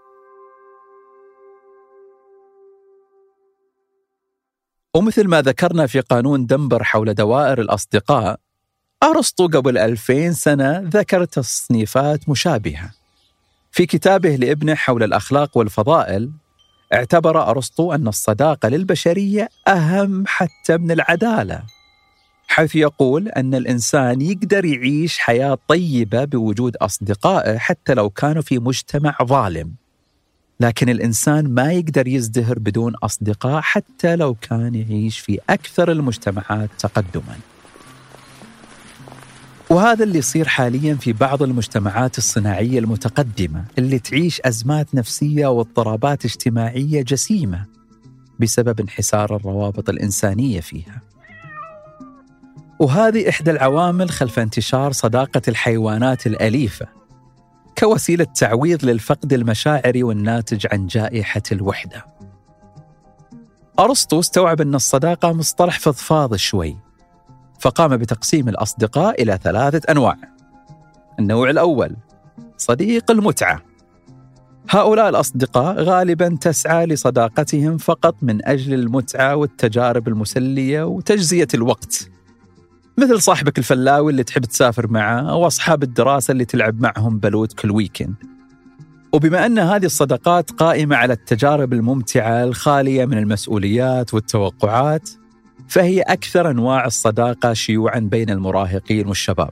ومثل 4.94 5.28
ما 5.28 5.42
ذكرنا 5.42 5.86
في 5.86 6.00
قانون 6.00 6.46
دنبر 6.46 6.84
حول 6.84 7.14
دوائر 7.14 7.60
الأصدقاء 7.60 8.40
أرسطو 9.02 9.46
قبل 9.46 9.78
ألفين 9.78 10.32
سنة 10.32 10.78
ذكر 10.78 11.24
تصنيفات 11.24 12.28
مشابهة 12.28 12.90
في 13.70 13.86
كتابه 13.86 14.36
لابنه 14.36 14.74
حول 14.74 15.02
الأخلاق 15.02 15.56
والفضائل 15.58 16.30
اعتبر 16.92 17.50
أرسطو 17.50 17.92
أن 17.92 18.08
الصداقة 18.08 18.68
للبشرية 18.68 19.48
أهم 19.68 20.24
حتى 20.26 20.76
من 20.78 20.90
العدالة 20.90 21.62
حيث 22.48 22.76
يقول 22.76 23.28
أن 23.28 23.54
الإنسان 23.54 24.20
يقدر 24.20 24.64
يعيش 24.64 25.18
حياة 25.18 25.58
طيبة 25.68 26.24
بوجود 26.24 26.76
أصدقائه 26.76 27.58
حتى 27.58 27.94
لو 27.94 28.10
كانوا 28.10 28.42
في 28.42 28.58
مجتمع 28.58 29.16
ظالم. 29.22 29.74
لكن 30.60 30.88
الإنسان 30.88 31.54
ما 31.54 31.72
يقدر 31.72 32.08
يزدهر 32.08 32.58
بدون 32.58 32.94
أصدقاء 32.94 33.60
حتى 33.60 34.16
لو 34.16 34.34
كان 34.34 34.74
يعيش 34.74 35.18
في 35.18 35.38
أكثر 35.50 35.92
المجتمعات 35.92 36.70
تقدماً. 36.78 37.55
وهذا 39.70 40.04
اللي 40.04 40.18
يصير 40.18 40.48
حاليا 40.48 40.94
في 40.94 41.12
بعض 41.12 41.42
المجتمعات 41.42 42.18
الصناعية 42.18 42.78
المتقدمة 42.78 43.64
اللي 43.78 43.98
تعيش 43.98 44.40
أزمات 44.40 44.94
نفسية 44.94 45.46
واضطرابات 45.46 46.24
اجتماعية 46.24 47.02
جسيمة 47.02 47.64
بسبب 48.40 48.80
انحسار 48.80 49.36
الروابط 49.36 49.88
الإنسانية 49.88 50.60
فيها. 50.60 51.00
وهذه 52.80 53.28
إحدى 53.28 53.50
العوامل 53.50 54.10
خلف 54.10 54.38
انتشار 54.38 54.92
صداقة 54.92 55.42
الحيوانات 55.48 56.26
الأليفة 56.26 56.86
كوسيلة 57.78 58.24
تعويض 58.24 58.84
للفقد 58.84 59.32
المشاعري 59.32 60.02
والناتج 60.02 60.66
عن 60.72 60.86
جائحة 60.86 61.42
الوحدة. 61.52 62.04
أرسطو 63.78 64.20
استوعب 64.20 64.60
أن 64.60 64.74
الصداقة 64.74 65.32
مصطلح 65.32 65.78
فضفاض 65.78 66.34
شوي 66.36 66.76
فقام 67.60 67.96
بتقسيم 67.96 68.48
الأصدقاء 68.48 69.22
إلى 69.22 69.38
ثلاثة 69.42 69.92
أنواع. 69.92 70.16
النوع 71.18 71.50
الأول 71.50 71.96
صديق 72.56 73.10
المتعة. 73.10 73.62
هؤلاء 74.70 75.08
الأصدقاء 75.08 75.82
غالبا 75.82 76.36
تسعى 76.40 76.86
لصداقتهم 76.86 77.78
فقط 77.78 78.14
من 78.22 78.46
أجل 78.46 78.74
المتعة 78.74 79.36
والتجارب 79.36 80.08
المسلية 80.08 80.82
وتجزية 80.82 81.48
الوقت. 81.54 82.10
مثل 82.98 83.22
صاحبك 83.22 83.58
الفلاوي 83.58 84.12
اللي 84.12 84.24
تحب 84.24 84.44
تسافر 84.44 84.86
معه 84.90 85.30
أو 85.30 85.46
أصحاب 85.46 85.82
الدراسة 85.82 86.32
اللي 86.32 86.44
تلعب 86.44 86.80
معهم 86.80 87.18
بلوت 87.18 87.52
كل 87.52 87.70
ويكند 87.70 88.14
وبما 89.12 89.46
أن 89.46 89.58
هذه 89.58 89.84
الصداقات 89.84 90.50
قائمة 90.50 90.96
على 90.96 91.12
التجارب 91.12 91.72
الممتعة 91.72 92.44
الخالية 92.44 93.04
من 93.04 93.18
المسؤوليات 93.18 94.14
والتوقعات 94.14 95.10
فهي 95.68 96.00
أكثر 96.00 96.50
أنواع 96.50 96.86
الصداقة 96.86 97.52
شيوعا 97.52 97.98
بين 97.98 98.30
المراهقين 98.30 99.06
والشباب. 99.06 99.50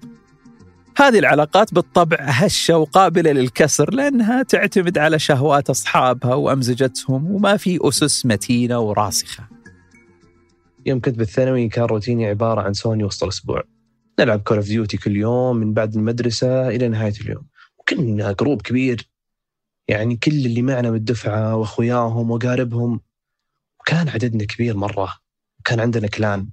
هذه 0.96 1.18
العلاقات 1.18 1.74
بالطبع 1.74 2.16
هشة 2.20 2.78
وقابلة 2.78 3.32
للكسر 3.32 3.94
لأنها 3.94 4.42
تعتمد 4.42 4.98
على 4.98 5.18
شهوات 5.18 5.70
أصحابها 5.70 6.34
وأمزجتهم 6.34 7.30
وما 7.30 7.56
في 7.56 7.78
أسس 7.82 8.26
متينة 8.26 8.80
وراسخة. 8.80 9.48
يوم 10.86 11.00
كنت 11.00 11.18
بالثانوي 11.18 11.68
كان 11.68 11.84
روتيني 11.84 12.26
عبارة 12.26 12.60
عن 12.60 12.72
سوني 12.72 13.04
وسط 13.04 13.22
الأسبوع. 13.22 13.62
نلعب 14.20 14.40
Call 14.40 14.56
of 14.56 14.66
Duty 14.66 14.96
كل 14.96 15.16
يوم 15.16 15.56
من 15.56 15.72
بعد 15.72 15.94
المدرسة 15.94 16.68
إلى 16.68 16.88
نهاية 16.88 17.14
اليوم. 17.20 17.46
وكنا 17.78 18.32
group 18.32 18.62
كبير. 18.62 19.08
يعني 19.88 20.16
كل 20.16 20.32
اللي 20.32 20.62
معنا 20.62 20.90
بالدفعة 20.90 21.56
وأخوياهم 21.56 22.30
وقاربهم. 22.30 23.00
وكان 23.80 24.08
عددنا 24.08 24.44
كبير 24.44 24.76
مرة. 24.76 25.23
كان 25.64 25.80
عندنا 25.80 26.06
clan. 26.06 26.48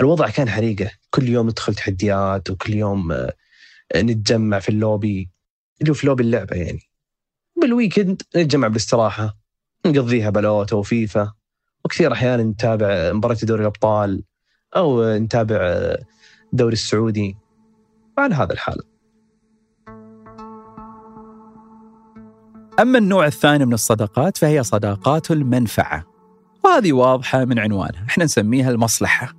الوضع 0.00 0.30
كان 0.30 0.48
حريقة. 0.48 0.90
كل 1.10 1.28
يوم 1.28 1.46
ندخل 1.46 1.74
تحديات 1.74 2.50
وكل 2.50 2.74
يوم 2.74 3.12
آه، 3.12 3.32
نتجمع 3.96 4.58
في 4.58 4.68
اللوبي. 4.68 5.30
اللي 5.80 5.90
هو 5.90 5.94
في 5.94 6.06
لوبي 6.06 6.22
اللعبة 6.22 6.56
يعني. 6.56 6.80
بال 7.60 7.74
weekend 7.74 8.22
نتجمع 8.36 8.68
بالاستراحة 8.68 9.36
نقضيها 9.86 10.30
بلوت 10.30 10.78
وفيفا. 10.78 11.32
وكثير 11.84 12.12
أحيانا 12.12 12.42
نتابع 12.42 13.12
مباراة 13.12 13.36
دوري 13.42 13.60
الأبطال 13.60 14.22
أو 14.76 15.16
نتابع 15.16 15.56
آه، 15.60 16.04
الدوري 16.52 16.72
السعودي. 16.72 17.36
وعلى 18.18 18.34
هذا 18.34 18.52
الحال. 18.52 18.78
أما 22.80 22.98
النوع 22.98 23.26
الثاني 23.26 23.66
من 23.66 23.72
الصداقات 23.72 24.36
فهي 24.36 24.62
صداقات 24.62 25.30
المنفعة. 25.30 26.09
وهذه 26.64 26.92
واضحة 26.92 27.44
من 27.44 27.58
عنوانها. 27.58 28.04
إحنا 28.08 28.24
نسميها 28.24 28.70
المصلحة. 28.70 29.32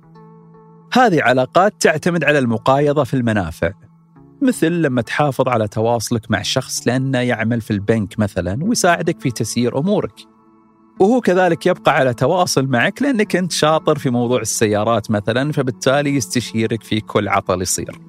هذه 0.92 1.22
علاقات 1.22 1.74
تعتمد 1.80 2.24
على 2.24 2.38
المقايضة 2.38 3.04
في 3.04 3.14
المنافع. 3.14 3.72
مثل 4.42 4.72
لما 4.72 5.02
تحافظ 5.02 5.48
على 5.48 5.68
تواصلك 5.68 6.30
مع 6.30 6.42
شخص 6.42 6.88
لأنه 6.88 7.18
يعمل 7.18 7.60
في 7.60 7.70
البنك 7.70 8.18
مثلا 8.18 8.64
ويساعدك 8.64 9.20
في 9.20 9.30
تسيير 9.30 9.78
أمورك. 9.78 10.14
وهو 11.00 11.20
كذلك 11.20 11.66
يبقى 11.66 11.96
على 11.96 12.14
تواصل 12.14 12.66
معك 12.66 13.02
لأنك 13.02 13.36
أنت 13.36 13.52
شاطر 13.52 13.98
في 13.98 14.10
موضوع 14.10 14.40
السيارات 14.40 15.10
مثلا 15.10 15.52
فبالتالي 15.52 16.16
يستشيرك 16.16 16.82
في 16.82 17.00
كل 17.00 17.28
عطل 17.28 17.62
يصير. 17.62 18.00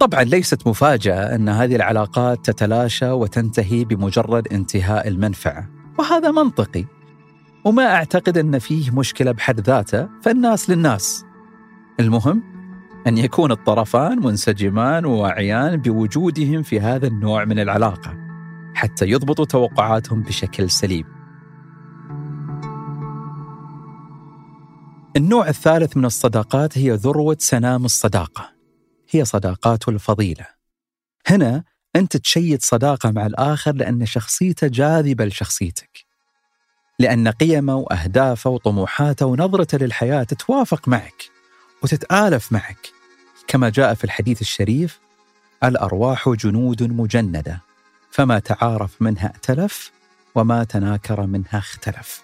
طبعا 0.00 0.22
ليست 0.24 0.68
مفاجأة 0.68 1.34
أن 1.34 1.48
هذه 1.48 1.76
العلاقات 1.76 2.44
تتلاشى 2.44 3.10
وتنتهي 3.10 3.84
بمجرد 3.84 4.48
انتهاء 4.52 5.08
المنفعة 5.08 5.70
وهذا 5.98 6.30
منطقي. 6.30 6.84
وما 7.66 7.94
أعتقد 7.94 8.38
أن 8.38 8.58
فيه 8.58 8.90
مشكلة 8.90 9.32
بحد 9.32 9.60
ذاته 9.60 10.08
فالناس 10.22 10.70
للناس. 10.70 11.24
المهم 12.00 12.42
أن 13.06 13.18
يكون 13.18 13.52
الطرفان 13.52 14.18
منسجمان 14.18 15.04
وواعيان 15.04 15.76
بوجودهم 15.76 16.62
في 16.62 16.80
هذا 16.80 17.06
النوع 17.06 17.44
من 17.44 17.58
العلاقة 17.58 18.14
حتى 18.74 19.06
يضبطوا 19.06 19.44
توقعاتهم 19.44 20.22
بشكل 20.22 20.70
سليم. 20.70 21.04
النوع 25.16 25.48
الثالث 25.48 25.96
من 25.96 26.04
الصداقات 26.04 26.78
هي 26.78 26.90
ذروة 26.90 27.36
سنام 27.40 27.84
الصداقة 27.84 28.52
هي 29.10 29.24
صداقات 29.24 29.88
الفضيلة. 29.88 30.46
هنا 31.26 31.64
أنت 31.96 32.16
تشيد 32.16 32.62
صداقة 32.62 33.10
مع 33.10 33.26
الآخر 33.26 33.72
لأن 33.72 34.06
شخصيته 34.06 34.66
جاذبة 34.66 35.24
لشخصيتك. 35.24 36.05
لأن 36.98 37.28
قيمه 37.28 37.76
وأهدافه 37.76 38.50
وطموحاته 38.50 39.26
ونظرته 39.26 39.78
للحياة 39.78 40.22
تتوافق 40.22 40.88
معك 40.88 41.30
وتتآلف 41.82 42.52
معك. 42.52 42.88
كما 43.48 43.68
جاء 43.68 43.94
في 43.94 44.04
الحديث 44.04 44.40
الشريف 44.40 45.00
الأرواح 45.64 46.28
جنود 46.28 46.82
مجندة 46.82 47.62
فما 48.10 48.38
تعارف 48.38 49.02
منها 49.02 49.26
ائتلف 49.26 49.92
وما 50.34 50.64
تناكر 50.64 51.26
منها 51.26 51.58
اختلف. 51.58 52.22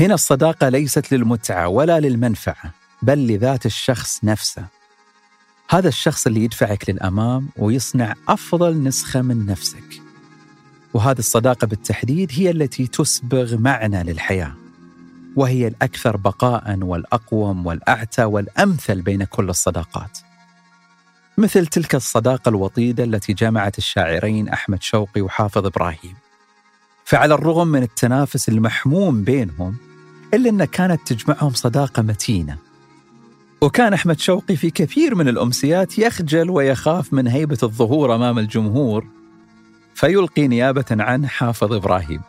هنا 0.00 0.14
الصداقة 0.14 0.68
ليست 0.68 1.12
للمتعة 1.12 1.68
ولا 1.68 2.00
للمنفعة 2.00 2.74
بل 3.02 3.26
لذات 3.26 3.66
الشخص 3.66 4.24
نفسه. 4.24 4.66
هذا 5.70 5.88
الشخص 5.88 6.26
اللي 6.26 6.44
يدفعك 6.44 6.90
للأمام 6.90 7.48
ويصنع 7.56 8.14
أفضل 8.28 8.82
نسخة 8.82 9.22
من 9.22 9.46
نفسك. 9.46 10.03
وهذه 10.94 11.18
الصداقة 11.18 11.66
بالتحديد 11.66 12.32
هي 12.32 12.50
التي 12.50 12.86
تسبغ 12.86 13.56
معنى 13.56 14.02
للحياة 14.02 14.54
وهي 15.36 15.66
الأكثر 15.66 16.16
بقاء 16.16 16.78
والأقوم 16.82 17.66
والأعتى 17.66 18.24
والأمثل 18.24 19.02
بين 19.02 19.24
كل 19.24 19.48
الصداقات. 19.48 20.18
مثل 21.38 21.66
تلك 21.66 21.94
الصداقة 21.94 22.48
الوطيدة 22.48 23.04
التي 23.04 23.32
جمعت 23.32 23.78
الشاعرين 23.78 24.48
أحمد 24.48 24.82
شوقي 24.82 25.20
وحافظ 25.20 25.66
إبراهيم. 25.66 26.14
فعلى 27.04 27.34
الرغم 27.34 27.68
من 27.68 27.82
التنافس 27.82 28.48
المحموم 28.48 29.24
بينهم 29.24 29.76
إلا 30.34 30.50
أن 30.50 30.64
كانت 30.64 31.12
تجمعهم 31.12 31.50
صداقة 31.50 32.02
متينة. 32.02 32.58
وكان 33.60 33.92
أحمد 33.92 34.20
شوقي 34.20 34.56
في 34.56 34.70
كثير 34.70 35.14
من 35.14 35.28
الأمسيات 35.28 35.98
يخجل 35.98 36.50
ويخاف 36.50 37.12
من 37.12 37.28
هيبة 37.28 37.58
الظهور 37.62 38.14
أمام 38.14 38.38
الجمهور 38.38 39.06
فيلقي 39.94 40.48
نيابة 40.48 40.84
عنه 40.90 41.28
حافظ 41.28 41.72
إبراهيم. 41.72 42.20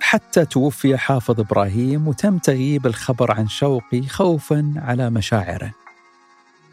حتى 0.00 0.44
توفي 0.44 0.96
حافظ 0.96 1.40
إبراهيم 1.40 2.08
وتم 2.08 2.38
تغييب 2.38 2.86
الخبر 2.86 3.32
عن 3.32 3.48
شوقي 3.48 4.02
خوفا 4.02 4.74
على 4.76 5.10
مشاعره. 5.10 5.72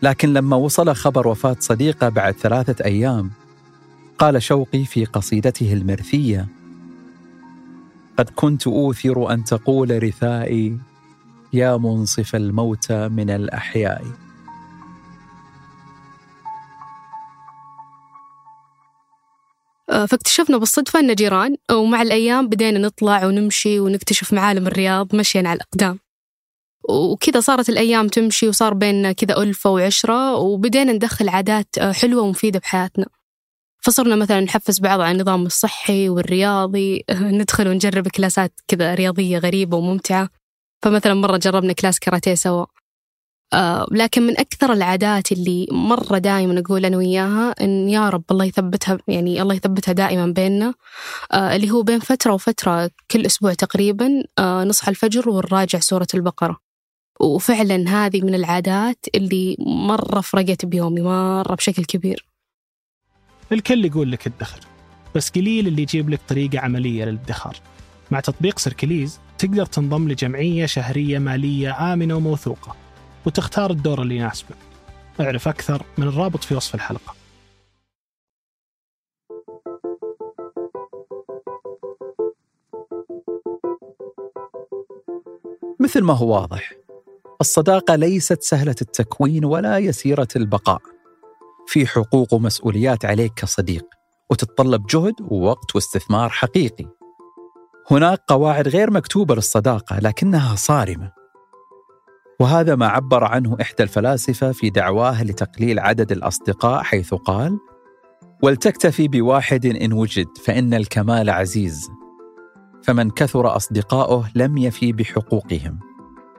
لكن 0.02 0.34
لما 0.34 0.56
وصل 0.56 0.96
خبر 0.96 1.28
وفاة 1.28 1.56
صديقه 1.60 2.10
بعد 2.10 2.34
ثلاثة 2.34 2.86
أيام 2.86 3.32
قال 4.18 4.44
شوقي 4.44 4.86
في 4.86 5.06
قصيدته 5.06 5.74
المرثية 5.74 6.48
قد 8.18 8.30
كنت 8.36 8.68
أوثر 8.68 9.34
أن 9.34 9.44
تقول 9.44 10.04
رثائي 10.04 10.78
يا 11.54 11.78
منصف 11.78 12.36
الموتى 12.36 13.08
من 13.08 13.30
الأحياء. 13.30 14.06
فاكتشفنا 20.06 20.58
بالصدفة 20.58 21.00
أن 21.00 21.16
جيران 21.16 21.56
ومع 21.72 22.02
الأيام 22.02 22.48
بدينا 22.50 22.80
نطلع 22.80 23.26
ونمشي 23.26 23.80
ونكتشف 23.80 24.34
معالم 24.34 24.68
الرياض 24.68 25.16
مشيا 25.16 25.40
على 25.46 25.54
الأقدام. 25.54 26.00
وكذا 26.90 27.40
صارت 27.40 27.70
الأيام 27.70 28.08
تمشي 28.08 28.48
وصار 28.48 28.74
بيننا 28.74 29.12
كذا 29.12 29.38
ألفة 29.38 29.70
وعشرة 29.70 30.36
وبدينا 30.36 30.94
ندخل 30.94 31.30
عادات 31.30 31.78
آه، 31.78 31.92
حلوة 31.92 32.24
ومفيدة 32.24 32.60
بحياتنا. 32.60 33.06
فصرنا 33.82 34.16
مثلا 34.16 34.40
نحفز 34.40 34.80
بعض 34.80 35.02
على 35.02 35.12
النظام 35.12 35.46
الصحي 35.46 36.10
والرياضي 36.10 37.04
ندخل 37.12 37.68
ونجرب 37.68 38.08
كلاسات 38.08 38.54
كذا 38.68 38.94
رياضية 38.94 39.38
غريبة 39.38 39.78
وممتعة. 39.78 40.30
فمثلا 40.84 41.14
مرة 41.14 41.38
جربنا 41.38 41.74
كلاس 41.74 42.00
كاراتيه 42.00 42.36
سوا. 42.36 42.66
آه 43.54 43.88
لكن 43.92 44.22
من 44.22 44.40
أكثر 44.40 44.74
العادات 44.74 45.32
اللي 45.32 45.68
مرة 45.72 46.18
دائما 46.18 46.60
أقول 46.60 46.86
أنا 46.86 46.98
وياها 46.98 47.56
إن 47.62 47.90
يا 47.90 48.10
رب 48.10 48.24
الله 48.32 48.46
يثبتها 48.46 48.98
يعني 49.08 49.42
الله 49.42 49.56
يثبتها 49.56 49.92
دائما 49.92 50.28
بيننا 50.28 50.74
آه 51.32 51.56
اللي 51.56 51.72
هو 51.72 51.82
بين 51.84 52.00
فترة 52.00 52.34
وفترة 52.34 52.90
كل 53.12 53.26
أسبوع 53.26 53.54
تقريبا 53.54 54.24
آه 54.40 54.64
نصحى 54.64 54.90
الفجر 54.92 55.30
ونراجع 55.30 55.80
سورة 55.80 56.08
البقرة. 56.14 56.60
وفعلا 57.20 57.90
هذه 57.90 58.22
من 58.22 58.36
العادات 58.36 59.06
اللي 59.16 59.56
مرة 59.60 60.22
فرقت 60.22 60.66
بيومي 60.66 61.02
مرة 61.02 61.56
بشكل 61.56 61.86
كبير. 61.86 62.26
الكل 63.52 63.86
يقول 63.86 64.12
لك 64.12 64.28
ادخر 64.28 64.60
بس 65.16 65.30
قليل 65.30 65.68
اللي 65.68 65.82
يجيب 65.82 66.10
لك 66.10 66.20
طريقة 66.28 66.60
عملية 66.60 67.06
للادخار. 67.06 67.58
مع 68.12 68.20
تطبيق 68.20 68.60
سيركليز 68.60 69.20
تقدر 69.38 69.66
تنضم 69.66 70.10
لجمعية 70.10 70.66
شهرية 70.66 71.20
مالية 71.20 71.94
آمنة 71.94 72.16
وموثوقة. 72.16 72.76
وتختار 73.26 73.72
الدور 73.72 74.02
اللي 74.02 74.16
يناسبك 74.16 74.58
أعرف 75.20 75.48
أكثر 75.48 75.84
من 75.98 76.08
الرابط 76.08 76.44
في 76.44 76.56
وصف 76.56 76.76
الحلقة. 76.76 77.16
مثل 85.80 86.04
ما 86.04 86.14
هو 86.14 86.34
واضح 86.34 86.74
الصداقة 87.42 87.96
ليست 87.96 88.44
سهلة 88.44 88.76
التكوين 88.82 89.46
ولا 89.46 89.78
يسيرة 89.78 90.28
البقاء. 90.36 90.82
في 91.68 91.88
حقوق 91.88 92.34
ومسؤوليات 92.34 93.06
عليك 93.06 93.34
كصديق 93.34 93.86
وتتطلب 94.30 94.88
جهد 94.88 95.14
ووقت 95.22 95.76
واستثمار 95.76 96.30
حقيقي. 96.30 96.86
هناك 97.92 98.20
قواعد 98.28 98.68
غير 98.68 98.92
مكتوبة 98.92 99.36
للصداقة 99.36 100.00
لكنها 100.00 100.56
صارمة. 100.56 101.19
وهذا 102.40 102.76
ما 102.76 102.88
عبر 102.88 103.24
عنه 103.24 103.58
إحدى 103.62 103.84
الفلاسفة 103.84 104.52
في 104.52 104.70
دعواه 104.70 105.24
لتقليل 105.24 105.80
عدد 105.80 106.12
الأصدقاء 106.12 106.84
حيث 106.84 107.14
قال 107.14 107.60
ولتكتفي 108.44 109.08
بواحد 109.08 109.66
إن 109.66 109.94
وجد 109.94 110.28
فإن 110.46 110.74
الكمال 110.74 111.30
عزيز. 111.30 111.90
فمن 112.84 113.10
كثر 113.10 113.56
أصدقاؤه 113.56 114.30
لم 114.36 114.58
يفي 114.58 114.92
بحقوقهم. 114.92 115.80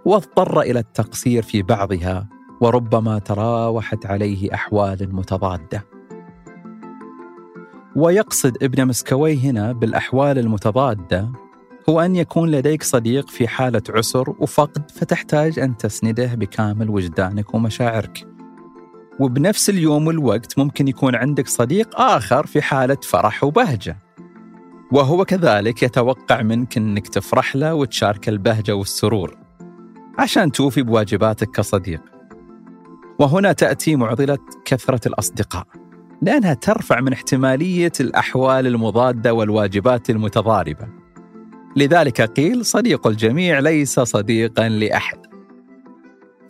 واضطر 0.05 0.61
إلى 0.61 0.79
التقصير 0.79 1.43
في 1.43 1.63
بعضها 1.63 2.29
وربما 2.61 3.19
تراوحت 3.19 4.07
عليه 4.07 4.55
أحوال 4.55 5.15
متضادة. 5.15 5.85
ويقصد 7.97 8.63
ابن 8.63 8.87
مسكوي 8.87 9.39
هنا 9.39 9.73
بالأحوال 9.73 10.39
المتضادة 10.39 11.33
هو 11.89 12.01
أن 12.01 12.17
يكون 12.17 12.51
لديك 12.51 12.83
صديق 12.83 13.31
في 13.31 13.49
حالة 13.49 13.83
عسر 13.91 14.31
وفقد 14.39 14.91
فتحتاج 14.91 15.59
أن 15.59 15.77
تسنده 15.77 16.35
بكامل 16.35 16.91
وجدانك 16.91 17.55
ومشاعرك. 17.55 18.27
وبنفس 19.21 19.71
اليوم 19.71 20.07
والوقت 20.07 20.59
ممكن 20.59 20.89
يكون 20.89 21.15
عندك 21.15 21.49
صديق 21.49 22.01
آخر 22.01 22.47
في 22.47 22.63
حالة 22.63 22.97
فرح 23.03 23.45
وبهجة. 23.45 23.97
وهو 24.93 25.25
كذلك 25.25 25.83
يتوقع 25.83 26.43
منك 26.43 26.77
أنك 26.77 27.09
تفرح 27.09 27.57
له 27.57 27.75
وتشارك 27.75 28.29
البهجة 28.29 28.77
والسرور 28.77 29.37
عشان 30.19 30.53
توفي 30.53 30.83
بواجباتك 30.83 31.51
كصديق. 31.51 32.01
وهنا 33.19 33.53
تأتي 33.53 33.97
معضلة 33.97 34.39
كثرة 34.65 35.09
الأصدقاء 35.09 35.67
لأنها 36.23 36.55
ترفع 36.55 37.01
من 37.01 37.13
احتمالية 37.13 37.93
الأحوال 38.01 38.67
المضادة 38.67 39.35
والواجبات 39.35 40.11
المتضاربة. 40.11 41.00
لذلك 41.77 42.21
قيل 42.21 42.65
صديق 42.65 43.07
الجميع 43.07 43.59
ليس 43.59 44.01
صديقا 44.01 44.69
لأحد. 44.69 45.19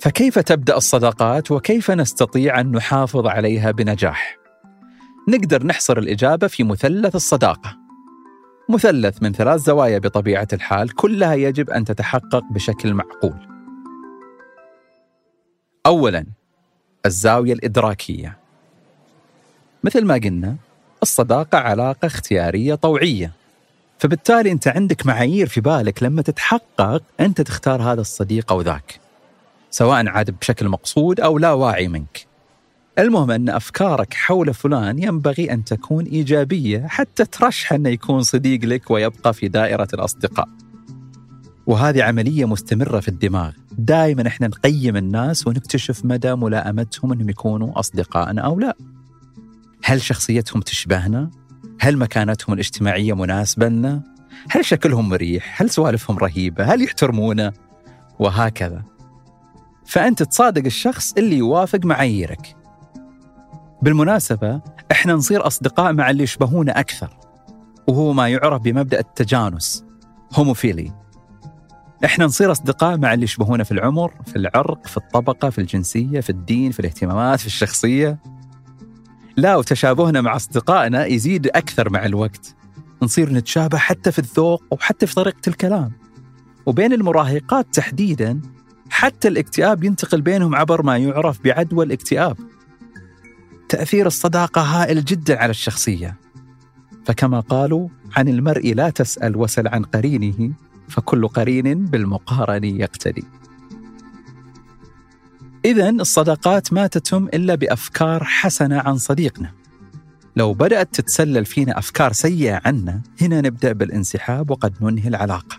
فكيف 0.01 0.39
تبدأ 0.39 0.77
الصداقات 0.77 1.51
وكيف 1.51 1.91
نستطيع 1.91 2.61
أن 2.61 2.73
نحافظ 2.73 3.27
عليها 3.27 3.71
بنجاح؟ 3.71 4.39
نقدر 5.29 5.67
نحصر 5.67 5.99
الإجابة 5.99 6.47
في 6.47 6.65
مثلث 6.65 7.15
الصداقة. 7.15 7.77
مثلث 8.69 9.23
من 9.23 9.33
ثلاث 9.33 9.61
زوايا 9.61 9.99
بطبيعة 9.99 10.49
الحال 10.53 10.95
كلها 10.95 11.35
يجب 11.35 11.71
أن 11.71 11.85
تتحقق 11.85 12.45
بشكل 12.51 12.95
معقول. 12.95 13.49
أولا 15.87 16.27
الزاوية 17.07 17.53
الإدراكية. 17.53 18.39
مثل 19.85 20.05
ما 20.05 20.15
قلنا 20.15 20.57
الصداقة 21.03 21.59
علاقة 21.59 22.07
اختيارية 22.07 22.75
طوعية. 22.75 23.40
فبالتالي 24.01 24.53
أنت 24.53 24.69
عندك 24.69 25.07
معايير 25.07 25.47
في 25.47 25.61
بالك 25.61 26.03
لما 26.03 26.23
تتحقق 26.23 27.03
أنت 27.21 27.41
تختار 27.41 27.83
هذا 27.83 28.01
الصديق 28.01 28.53
أو 28.53 28.61
ذاك 28.61 29.01
سواء 29.71 30.09
عاد 30.09 30.31
بشكل 30.31 30.69
مقصود 30.69 31.21
أو 31.21 31.39
لا 31.39 31.53
واعي 31.53 31.89
منك 31.89 32.27
المهم 32.99 33.31
أن 33.31 33.49
أفكارك 33.49 34.15
حول 34.15 34.55
فلان 34.55 34.99
ينبغي 34.99 35.53
أن 35.53 35.65
تكون 35.65 36.05
إيجابية 36.05 36.87
حتى 36.87 37.25
ترشح 37.25 37.73
أنه 37.73 37.89
يكون 37.89 38.23
صديق 38.23 38.65
لك 38.65 38.91
ويبقى 38.91 39.35
في 39.35 39.49
دائرة 39.49 39.89
الأصدقاء 39.95 40.49
وهذه 41.67 42.03
عملية 42.03 42.45
مستمرة 42.45 43.01
في 43.01 43.09
الدماغ 43.09 43.53
دائما 43.79 44.27
إحنا 44.27 44.47
نقيم 44.47 44.97
الناس 44.97 45.47
ونكتشف 45.47 46.05
مدى 46.05 46.35
ملائمتهم 46.35 47.13
أنهم 47.13 47.31
يكونوا 47.31 47.79
اصدقائنا 47.81 48.43
أو 48.43 48.61
لا. 48.61 48.77
هل 49.85 50.03
شخصيتهم 50.03 50.61
تشبهنا؟ 50.61 51.31
هل 51.81 51.97
مكانتهم 51.97 52.55
الاجتماعية 52.55 53.13
مناسبة 53.17 53.69
لنا؟ 53.69 54.03
هل 54.51 54.65
شكلهم 54.65 55.09
مريح؟ 55.09 55.63
هل 55.63 55.71
سوالفهم 55.71 56.19
رهيبة؟ 56.19 56.65
هل 56.65 56.83
يحترمونا؟ 56.83 57.53
وهكذا. 58.19 58.83
فأنت 59.87 60.23
تصادق 60.23 60.65
الشخص 60.65 61.13
اللي 61.13 61.37
يوافق 61.37 61.85
معاييرك. 61.85 62.57
بالمناسبة 63.83 64.61
إحنا 64.93 65.13
نصير 65.13 65.47
أصدقاء 65.47 65.93
مع 65.93 66.11
اللي 66.11 66.23
يشبهونا 66.23 66.81
أكثر. 66.81 67.17
وهو 67.87 68.13
ما 68.13 68.29
يعرف 68.29 68.63
بمبدأ 68.63 69.01
التجانس 69.01 69.85
هوموفيلي 70.35 70.93
إحنا 72.05 72.25
نصير 72.25 72.53
أصدقاء 72.53 72.99
مع 72.99 73.15
اللي 73.15 73.25
يشبهونا 73.25 73.65
في 73.65 73.73
العمر، 73.73 74.15
في 74.27 74.37
العرق، 74.37 74.87
في 74.87 74.97
الطبقة، 74.97 75.51
في 75.51 75.61
الجنسية، 75.61 76.21
في 76.21 76.31
الدين، 76.31 76.71
في 76.71 76.81
الاهتمامات، 76.81 77.41
في 77.41 77.47
الشخصية. 77.47 78.19
لا 79.37 79.57
وتشابهنا 79.57 80.21
مع 80.21 80.37
أصدقائنا 80.37 81.07
يزيد 81.07 81.47
أكثر 81.47 81.91
مع 81.91 82.07
الوقت. 82.07 82.57
نصير 83.03 83.33
نتشابه 83.33 83.79
حتى 83.79 84.13
في 84.13 84.19
الذوق 84.19 84.63
وحتى 84.71 85.07
في 85.07 85.15
طريقة 85.15 85.49
الكلام. 85.49 85.93
وبين 86.67 86.93
المراهقات 86.93 87.67
تحديدا 87.73 88.41
حتى 88.91 89.29
الاكتئاب 89.29 89.85
ينتقل 89.85 90.21
بينهم 90.21 90.55
عبر 90.55 90.83
ما 90.83 90.97
يعرف 90.97 91.45
بعدوى 91.45 91.85
الاكتئاب. 91.85 92.37
تأثير 93.69 94.07
الصداقة 94.07 94.61
هائل 94.61 95.05
جدا 95.05 95.39
على 95.39 95.51
الشخصية. 95.51 96.17
فكما 97.05 97.41
قالوا 97.41 97.89
عن 98.17 98.29
المرء 98.29 98.75
لا 98.75 98.91
تسأل 98.91 99.37
وسل 99.37 99.69
عن 99.69 99.83
قرينه 99.83 100.53
فكل 100.89 101.29
قرين 101.29 101.85
بالمقارن 101.85 102.65
يقتدي. 102.65 103.25
إذا 105.65 105.91
الصداقات 105.91 106.73
ما 106.73 106.87
تتم 106.87 107.25
إلا 107.25 107.55
بأفكار 107.55 108.25
حسنة 108.25 108.79
عن 108.79 108.99
صديقنا. 108.99 109.53
لو 110.37 110.55
بدأت 110.55 110.95
تتسلل 110.95 111.45
فينا 111.45 111.79
أفكار 111.79 112.13
سيئة 112.13 112.61
عنا، 112.65 113.01
هنا 113.21 113.41
نبدأ 113.41 113.73
بالانسحاب 113.73 114.51
وقد 114.51 114.75
ننهي 114.81 115.09
العلاقة. 115.09 115.59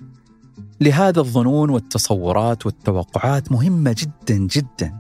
لهذا 0.82 1.20
الظنون 1.20 1.70
والتصورات 1.70 2.66
والتوقعات 2.66 3.52
مهمة 3.52 3.96
جدا 3.98 4.38
جدا. 4.38 4.94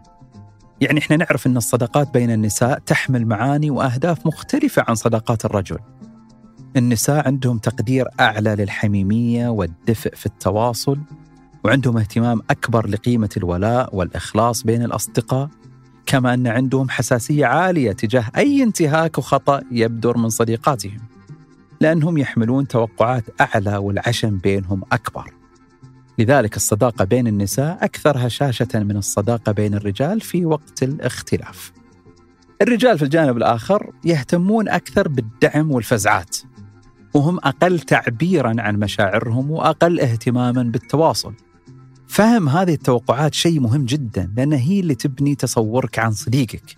يعني 0.81 0.99
إحنا 0.99 1.15
نعرف 1.15 1.47
إن 1.47 1.57
الصداقات 1.57 2.13
بين 2.13 2.31
النساء 2.31 2.79
تحمل 2.79 3.25
معاني 3.25 3.69
وأهداف 3.69 4.25
مختلفة 4.25 4.85
عن 4.87 4.95
صداقات 4.95 5.45
الرجل. 5.45 5.79
النساء 6.77 7.27
عندهم 7.27 7.57
تقدير 7.57 8.07
أعلى 8.19 8.55
للحميمية 8.55 9.47
والدفء 9.47 10.15
في 10.15 10.25
التواصل 10.25 10.97
وعندهم 11.63 11.97
اهتمام 11.97 12.41
أكبر 12.49 12.87
لقيمة 12.87 13.29
الولاء 13.37 13.95
والإخلاص 13.95 14.63
بين 14.63 14.83
الأصدقاء 14.83 15.49
كما 16.05 16.33
أن 16.33 16.47
عندهم 16.47 16.89
حساسية 16.89 17.45
عالية 17.45 17.91
تجاه 17.91 18.25
أي 18.37 18.63
انتهاك 18.63 19.17
وخطأ 19.17 19.61
يبدر 19.71 20.17
من 20.17 20.29
صديقاتهم 20.29 20.99
لأنهم 21.81 22.17
يحملون 22.17 22.67
توقعات 22.67 23.23
أعلى 23.41 23.77
والعشم 23.77 24.37
بينهم 24.37 24.81
أكبر. 24.91 25.33
لذلك 26.19 26.55
الصداقة 26.55 27.05
بين 27.05 27.27
النساء 27.27 27.77
أكثر 27.81 28.27
هشاشة 28.27 28.67
من 28.75 28.97
الصداقة 28.97 29.51
بين 29.51 29.73
الرجال 29.73 30.21
في 30.21 30.45
وقت 30.45 30.83
الاختلاف. 30.83 31.71
الرجال 32.61 32.97
في 32.97 33.03
الجانب 33.03 33.37
الآخر 33.37 33.91
يهتمون 34.05 34.69
أكثر 34.69 35.07
بالدعم 35.07 35.71
والفزعات 35.71 36.37
وهم 37.13 37.37
أقل 37.37 37.79
تعبيرا 37.79 38.55
عن 38.59 38.79
مشاعرهم 38.79 39.51
وأقل 39.51 39.99
اهتماما 39.99 40.63
بالتواصل. 40.63 41.33
فهم 42.11 42.49
هذه 42.49 42.73
التوقعات 42.73 43.33
شيء 43.33 43.59
مهم 43.59 43.85
جدا 43.85 44.31
لأن 44.37 44.53
هي 44.53 44.79
اللي 44.79 44.95
تبني 44.95 45.35
تصورك 45.35 45.99
عن 45.99 46.11
صديقك. 46.11 46.75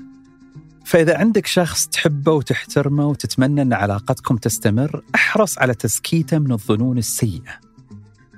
فإذا 0.85 1.17
عندك 1.17 1.47
شخص 1.47 1.87
تحبه 1.87 2.31
وتحترمه 2.31 3.07
وتتمنى 3.07 3.61
أن 3.61 3.73
علاقتكم 3.73 4.37
تستمر 4.37 5.03
أحرص 5.15 5.57
على 5.57 5.73
تسكيته 5.73 6.39
من 6.39 6.51
الظنون 6.51 6.97
السيئة. 6.97 7.59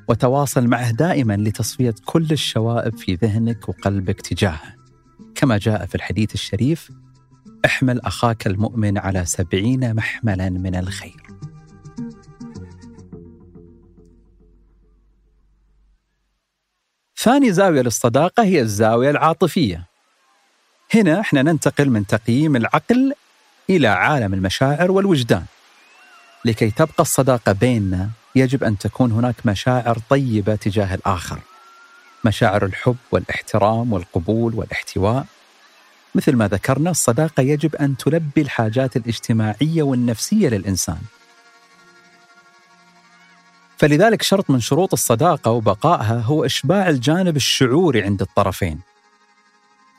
وتواصل 0.09 0.67
معه 0.67 0.91
دائما 0.91 1.37
لتصفية 1.37 1.95
كل 2.05 2.27
الشوائب 2.31 2.97
في 2.97 3.15
ذهنك 3.15 3.69
وقلبك 3.69 4.21
تجاهه. 4.21 4.75
كما 5.35 5.57
جاء 5.57 5.85
في 5.85 5.95
الحديث 5.95 6.33
الشريف 6.33 6.91
احمل 7.65 8.01
أخاك 8.01 8.47
المؤمن 8.47 8.97
على 8.97 9.25
سبعين 9.25 9.93
محملا 9.95 10.49
من 10.49 10.75
الخير. 10.75 11.24
ثاني 17.25 17.53
زاوية 17.53 17.81
للصداقة 17.81 18.43
هي 18.43 18.61
الزاوية 18.61 19.09
العاطفية. 19.09 19.83
هنا 20.93 21.19
إحنا 21.19 21.41
ننتقل 21.41 21.89
من 21.89 22.07
تقييم 22.07 22.55
العقل 22.55 23.13
إلى 23.69 23.87
عالم 23.87 24.33
المشاعر 24.33 24.91
والوجدان. 24.91 25.45
لكي 26.45 26.71
تبقى 26.71 26.99
الصداقة 26.99 27.51
بيننا 27.51 28.09
يجب 28.35 28.63
أن 28.63 28.77
تكون 28.77 29.11
هناك 29.11 29.35
مشاعر 29.45 29.97
طيبة 30.09 30.55
تجاه 30.55 30.95
الآخر. 30.95 31.39
مشاعر 32.25 32.65
الحب 32.65 32.97
والاحترام 33.11 33.93
والقبول 33.93 34.55
والاحتواء. 34.55 35.25
مثل 36.15 36.35
ما 36.35 36.47
ذكرنا 36.47 36.91
الصداقة 36.91 37.41
يجب 37.41 37.75
أن 37.75 37.97
تلبي 37.97 38.41
الحاجات 38.41 38.95
الاجتماعية 38.95 39.83
والنفسية 39.83 40.49
للإنسان. 40.49 41.01
فلذلك 43.77 44.21
شرط 44.21 44.49
من 44.49 44.59
شروط 44.59 44.93
الصداقة 44.93 45.51
وبقائها 45.51 46.19
هو 46.19 46.45
إشباع 46.45 46.89
الجانب 46.89 47.35
الشعوري 47.35 48.03
عند 48.03 48.21
الطرفين. 48.21 48.79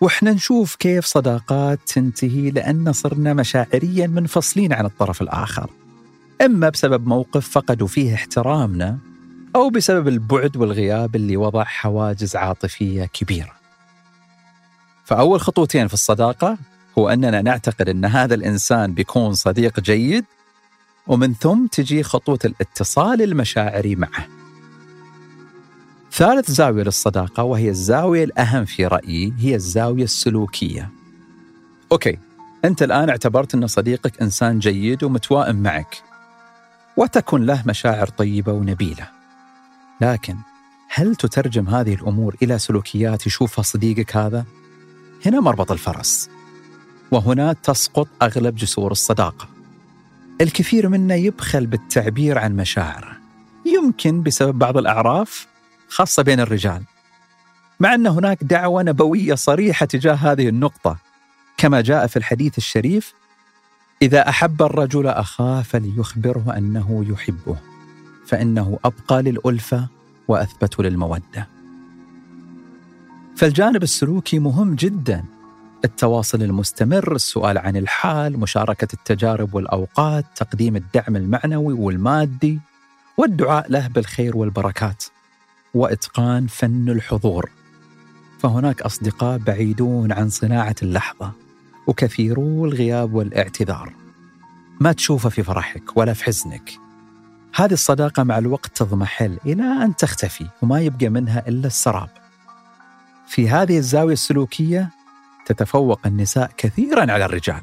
وإحنا 0.01 0.33
نشوف 0.33 0.77
كيف 0.77 1.05
صداقات 1.05 1.79
تنتهي 1.87 2.51
لأن 2.51 2.93
صرنا 2.93 3.35
مشاعريا 3.35 4.07
منفصلين 4.07 4.73
عن 4.73 4.87
الطرف 4.87 5.23
الآخر. 5.23 5.71
إما 6.41 6.69
بسبب 6.69 7.07
موقف 7.07 7.49
فقدوا 7.49 7.87
فيه 7.87 8.15
احترامنا 8.15 8.99
أو 9.57 9.71
بسبب 9.71 10.09
البعد 10.09 10.57
والغياب 10.57 11.17
اللي 11.17 11.37
وضع 11.37 11.65
حواجز 11.65 12.37
عاطفية 12.37 13.05
كبيرة. 13.05 13.53
فأول 15.05 15.41
خطوتين 15.41 15.89
في 15.89 15.95
الصداقة 15.95 16.59
هو 16.99 17.09
أننا 17.09 17.43
نعتقد 17.43 17.89
أن 17.89 18.05
هذا 18.05 18.35
الإنسان 18.35 18.95
بيكون 18.95 19.35
صديق 19.35 19.81
جيد 19.81 20.25
ومن 21.07 21.35
ثم 21.35 21.67
تجي 21.67 22.03
خطوة 22.03 22.39
الاتصال 22.45 23.23
المشاعري 23.23 23.97
معه. 23.97 24.29
ثالث 26.13 26.51
زاوية 26.51 26.83
للصداقة 26.83 27.43
وهي 27.43 27.69
الزاوية 27.69 28.25
الأهم 28.25 28.65
في 28.65 28.87
رأيي 28.87 29.33
هي 29.39 29.55
الزاوية 29.55 30.05
السلوكية. 30.05 30.91
أوكي 31.93 32.19
أنت 32.65 32.83
الآن 32.83 33.09
اعتبرت 33.09 33.55
أن 33.55 33.67
صديقك 33.67 34.23
إنسان 34.23 34.59
جيد 34.59 35.05
ومتوائم 35.05 35.57
معك. 35.57 36.03
وتكن 36.97 37.47
له 37.47 37.63
مشاعر 37.67 38.07
طيبة 38.07 38.53
ونبيلة. 38.53 39.09
لكن 40.01 40.37
هل 40.89 41.17
تترجم 41.17 41.69
هذه 41.69 41.95
الأمور 41.95 42.37
إلى 42.43 42.59
سلوكيات 42.59 43.27
يشوفها 43.27 43.63
صديقك 43.63 44.17
هذا؟ 44.17 44.45
هنا 45.27 45.41
مربط 45.41 45.73
الفرس. 45.73 46.31
وهنا 47.11 47.53
تسقط 47.53 48.09
أغلب 48.23 48.55
جسور 48.55 48.93
الصداقة. 48.93 49.56
الكثير 50.41 50.89
منا 50.89 51.15
يبخل 51.15 51.67
بالتعبير 51.67 52.39
عن 52.39 52.57
مشاعره 52.57 53.17
يمكن 53.67 54.23
بسبب 54.23 54.59
بعض 54.59 54.77
الأعراف 54.77 55.47
خاصة 55.89 56.23
بين 56.23 56.41
الرجال. 56.41 56.83
مع 57.81 57.95
أن 57.95 58.07
هناك 58.07 58.45
دعوة 58.45 58.83
نبوية 58.83 59.35
صريحة 59.35 59.87
تجاه 59.87 60.15
هذه 60.15 60.49
النقطة. 60.49 60.99
كما 61.57 61.81
جاء 61.81 62.07
في 62.07 62.17
الحديث 62.17 62.59
الشريف 62.59 63.15
إذا 64.03 64.29
أحب 64.29 64.63
الرجل 64.63 65.07
أخاه 65.07 65.63
فليخبره 65.63 66.55
أنه 66.57 67.05
يحبه 67.09 67.57
فإنه 68.27 68.79
أبقى 68.85 69.23
للألفة 69.23 69.89
وأثبت 70.29 70.81
للمودة. 70.81 71.49
فالجانب 73.37 73.83
السلوكي 73.83 74.39
مهم 74.39 74.75
جدا. 74.75 75.25
التواصل 75.85 76.43
المستمر 76.43 77.15
السؤال 77.15 77.59
عن 77.59 77.77
الحال 77.77 78.41
مشاركة 78.41 78.89
التجارب 78.95 79.55
والأوقات 79.55 80.25
تقديم 80.37 80.77
الدعم 80.77 81.17
المعنوي 81.17 81.73
والمادي 81.73 82.61
والدعاء 83.17 83.71
له 83.73 83.89
بالخير 83.89 84.37
والبركات 84.37 85.05
وإتقان 85.75 86.47
فن 86.47 86.89
الحضور. 86.89 87.51
فهناك 88.39 88.83
أصدقاء 88.83 89.39
بعيدون 89.39 90.13
عن 90.13 90.29
صناعة 90.29 90.75
اللحظة 90.83 91.33
وكثيرو 91.87 92.65
الغياب 92.65 93.15
والاعتذار. 93.15 93.93
ما 94.81 94.93
تشوفه 94.93 95.29
في 95.29 95.43
فرحك 95.43 95.97
ولا 95.97 96.13
في 96.13 96.25
حزنك. 96.25 96.71
هذه 97.55 97.73
الصداقة 97.73 98.23
مع 98.23 98.39
الوقت 98.39 98.77
تضمحل 98.77 99.39
إلى 99.47 99.63
أن 99.63 99.97
تختفي 99.97 100.47
وما 100.63 100.81
يبقى 100.81 101.09
منها 101.09 101.49
إلا 101.49 101.67
السراب. 101.67 102.09
في 103.29 103.49
هذه 103.49 103.79
الزاوية 103.79 104.13
السلوكية 104.13 104.91
تتفوق 105.47 106.07
النساء 106.07 106.51
كثيرا 106.57 107.13
على 107.13 107.25
الرجال 107.25 107.63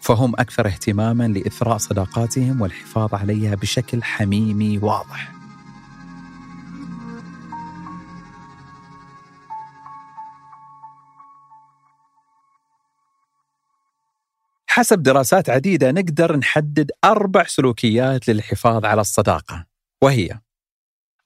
فهم 0.00 0.34
أكثر 0.34 0.66
اهتماما 0.66 1.28
لإثراء 1.28 1.76
صداقاتهم 1.76 2.60
والحفاظ 2.60 3.14
عليها 3.14 3.54
بشكل 3.54 4.02
حميمي 4.02 4.78
واضح. 4.78 5.32
حسب 14.66 15.02
دراسات 15.02 15.50
عديدة 15.50 15.90
نقدر 15.90 16.36
نحدد 16.36 16.90
أربع 17.04 17.44
سلوكيات 17.44 18.28
للحفاظ 18.28 18.84
على 18.84 19.00
الصداقة 19.00 19.66
وهي 20.02 20.40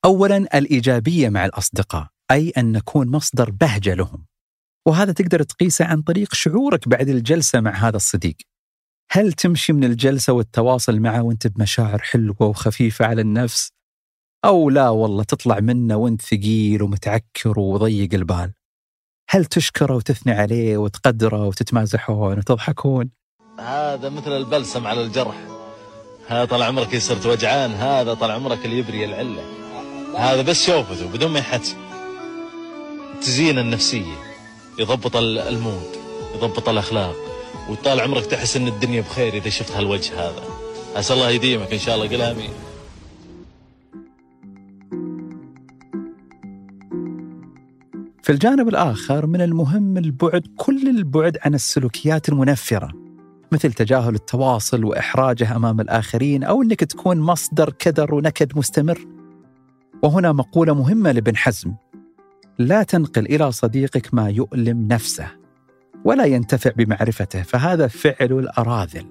أولا 0.04 0.36
الإيجابية 0.36 1.28
مع 1.28 1.44
الأصدقاء 1.44 2.06
أي 2.30 2.52
أن 2.58 2.72
نكون 2.72 3.08
مصدر 3.08 3.50
بهجة 3.50 3.94
لهم. 3.94 4.24
وهذا 4.86 5.12
تقدر 5.12 5.42
تقيسه 5.42 5.84
عن 5.84 6.02
طريق 6.02 6.34
شعورك 6.34 6.88
بعد 6.88 7.08
الجلسة 7.08 7.60
مع 7.60 7.70
هذا 7.70 7.96
الصديق. 7.96 8.36
هل 9.10 9.32
تمشي 9.32 9.72
من 9.72 9.84
الجلسة 9.84 10.32
والتواصل 10.32 11.00
معه 11.00 11.22
وانت 11.22 11.46
بمشاعر 11.46 11.98
حلوة 11.98 12.42
وخفيفة 12.42 13.06
على 13.06 13.20
النفس؟ 13.20 13.70
أو 14.44 14.70
لا 14.70 14.88
والله 14.88 15.22
تطلع 15.22 15.60
منه 15.60 15.96
وانت 15.96 16.22
ثقيل 16.22 16.82
ومتعكر 16.82 17.60
وضيق 17.60 18.14
البال. 18.14 18.52
هل 19.30 19.44
تشكره 19.44 19.94
وتثني 19.94 20.32
عليه 20.32 20.76
وتقدره 20.76 21.46
وتتمازحون 21.46 22.38
وتضحكون؟ 22.38 23.10
هذا 23.58 24.08
مثل 24.08 24.36
البلسم 24.36 24.86
على 24.86 25.02
الجرح. 25.02 25.36
هذا 26.28 26.44
طال 26.44 26.62
عمرك 26.62 26.96
صرت 26.96 27.26
وجعان 27.26 27.70
هذا 27.70 28.14
طال 28.14 28.30
عمرك 28.30 28.64
اللي 28.64 28.78
يبري 28.78 29.04
العلة. 29.04 29.42
هذا 30.18 30.42
بس 30.42 30.66
شوفته 30.66 31.12
بدون 31.12 31.30
ما 31.30 31.38
يحس. 31.38 31.76
تزيين 33.20 33.58
النفسية. 33.58 34.35
يضبط 34.78 35.16
المود 35.16 35.96
يضبط 36.34 36.68
الأخلاق. 36.68 37.16
وطال 37.70 38.00
عمرك 38.00 38.26
تحس 38.26 38.56
إن 38.56 38.66
الدنيا 38.66 39.00
بخير 39.00 39.34
إذا 39.34 39.48
شفت 39.50 39.72
هالوجه 39.72 40.14
هذا. 40.14 40.42
أسأل 40.96 41.16
الله 41.16 41.30
يديمك 41.30 41.72
إن 41.72 41.78
شاء 41.78 41.94
الله. 41.94 42.08
قل 42.08 42.22
آمين. 42.22 42.50
في 48.22 48.32
الجانب 48.32 48.68
الآخر 48.68 49.26
من 49.26 49.40
المهم 49.40 49.96
البعد 49.96 50.42
كل 50.56 50.88
البعد 50.88 51.38
عن 51.44 51.54
السلوكيات 51.54 52.28
المنفرة 52.28 52.92
مثل 53.52 53.72
تجاهل 53.72 54.14
التواصل 54.14 54.84
وإحراجه 54.84 55.56
أمام 55.56 55.80
الآخرين 55.80 56.44
أو 56.44 56.62
أنك 56.62 56.80
تكون 56.80 57.20
مصدر 57.20 57.70
كدر 57.70 58.14
ونكد 58.14 58.58
مستمر. 58.58 59.06
وهنا 60.02 60.32
مقولة 60.32 60.74
مهمة 60.74 61.12
لابن 61.12 61.36
حزم. 61.36 61.74
لا 62.58 62.82
تنقل 62.82 63.26
إلى 63.26 63.52
صديقك 63.52 64.14
ما 64.14 64.30
يؤلم 64.30 64.88
نفسه 64.88 65.28
ولا 66.04 66.24
ينتفع 66.24 66.70
بمعرفته 66.70 67.42
فهذا 67.42 67.86
فعل 67.86 68.32
الأراذل. 68.32 69.06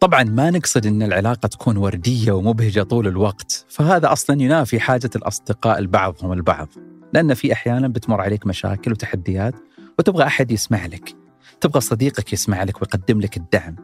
طبعا 0.00 0.24
ما 0.24 0.50
نقصد 0.50 0.86
أن 0.86 1.02
العلاقة 1.02 1.46
تكون 1.46 1.76
وردية 1.76 2.32
ومبهجة 2.32 2.82
طول 2.82 3.06
الوقت 3.06 3.66
فهذا 3.68 4.12
أصلا 4.12 4.42
ينافي 4.42 4.80
حاجة 4.80 5.10
الأصدقاء 5.16 5.78
البعضهم 5.78 6.32
البعض. 6.32 6.68
لأن 7.12 7.34
في 7.34 7.52
أحيانا 7.52 7.88
بتمر 7.88 8.20
عليك 8.20 8.46
مشاكل 8.46 8.92
وتحديات 8.92 9.54
وتبغى 9.98 10.24
أحد 10.24 10.50
يسمع 10.50 10.86
لك 10.86 11.14
تبغى 11.60 11.80
صديقك 11.80 12.32
يسمع 12.32 12.62
لك 12.62 12.82
ويقدم 12.82 13.20
لك 13.20 13.36
الدعم. 13.36 13.76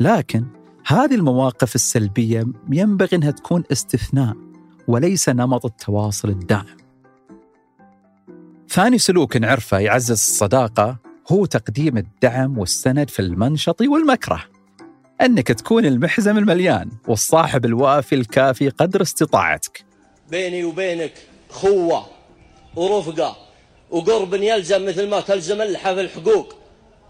لكن 0.00 0.46
هذه 0.86 1.14
المواقف 1.14 1.74
السلبية 1.74 2.46
ينبغي 2.72 3.16
أنها 3.16 3.30
تكون 3.30 3.64
استثناء 3.72 4.36
وليس 4.88 5.28
نمط 5.28 5.64
التواصل 5.64 6.28
الدائم. 6.28 6.81
ثاني 8.72 8.98
سلوك 8.98 9.36
نعرفه 9.36 9.78
يعزز 9.78 10.10
الصداقة 10.10 10.96
هو 11.32 11.44
تقديم 11.44 11.96
الدعم 11.96 12.58
والسند 12.58 13.10
في 13.10 13.22
المنشط 13.22 13.80
والمكره. 13.80 14.44
أنك 15.20 15.48
تكون 15.48 15.86
المحزم 15.86 16.38
المليان 16.38 16.90
والصاحب 17.08 17.64
الوافي 17.64 18.14
الكافي 18.14 18.68
قدر 18.68 19.02
استطاعتك. 19.02 19.84
بيني 20.30 20.64
وبينك 20.64 21.12
خوة 21.50 22.06
ورفقة 22.76 23.36
وقرب 23.90 24.34
يلزم 24.34 24.86
مثل 24.86 25.08
ما 25.08 25.20
تلزم 25.20 25.62
اللحى 25.62 25.94
في 25.94 26.00
الحقوق. 26.00 26.54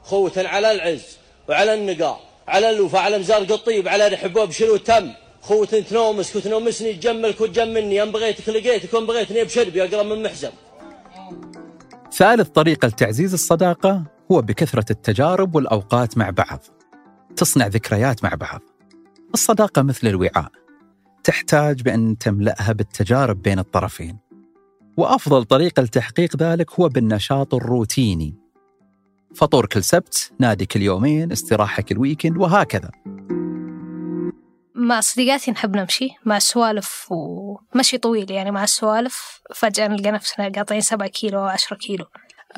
خوة 0.02 0.32
على 0.36 0.72
العز 0.72 1.04
وعلى 1.48 1.74
النقاء 1.74 2.20
على 2.48 2.70
الوفا 2.70 2.98
على 2.98 3.18
مزارق 3.18 3.52
الطيب 3.52 3.88
على 3.88 4.08
رحبوب 4.08 4.50
شنو 4.50 4.76
تم. 4.76 5.10
خوة 5.42 5.66
تنومسك 5.66 6.36
وتنومسني 6.36 6.92
تجملك 6.92 7.40
وتجملني 7.40 8.02
ان 8.02 8.12
بغيتك 8.12 8.48
لقيتك 8.48 8.94
وان 8.94 9.06
بغيتني 9.06 9.44
بشربي 9.44 9.84
أقرب 9.84 10.06
من 10.06 10.22
محزم. 10.22 10.50
ثالث 12.12 12.48
طريقة 12.48 12.88
لتعزيز 12.88 13.32
الصداقة 13.32 14.04
هو 14.32 14.42
بكثرة 14.42 14.84
التجارب 14.90 15.54
والأوقات 15.54 16.18
مع 16.18 16.30
بعض. 16.30 16.60
تصنع 17.36 17.66
ذكريات 17.66 18.24
مع 18.24 18.34
بعض. 18.34 18.60
الصداقة 19.34 19.82
مثل 19.82 20.06
الوعاء. 20.06 20.48
تحتاج 21.24 21.82
بأن 21.82 22.18
تملأها 22.18 22.72
بالتجارب 22.72 23.42
بين 23.42 23.58
الطرفين. 23.58 24.18
وأفضل 24.96 25.44
طريقة 25.44 25.82
لتحقيق 25.82 26.36
ذلك 26.36 26.80
هو 26.80 26.88
بالنشاط 26.88 27.54
الروتيني. 27.54 28.34
فطور 29.34 29.66
كل 29.66 29.84
سبت 29.84 30.32
نادي 30.38 30.66
كل 30.66 30.82
يومين 30.82 31.32
استراحة 31.32 31.82
كل 31.82 31.98
ويكند 31.98 32.36
وهكذا. 32.36 32.90
مع 34.74 35.00
صديقاتي 35.00 35.50
نحب 35.50 35.76
نمشي 35.76 36.08
مع 36.24 36.36
السوالف 36.36 37.06
ومشي 37.10 37.98
طويل 37.98 38.30
يعني 38.30 38.50
مع 38.50 38.64
السوالف. 38.64 39.40
فجأة 39.54 39.88
نلقى 39.88 40.10
نفسنا 40.10 40.48
قاطعين 40.48 40.80
سبعة 40.80 41.08
كيلو 41.08 41.38
أو 41.38 41.44
عشرة 41.44 41.76
كيلو. 41.76 42.04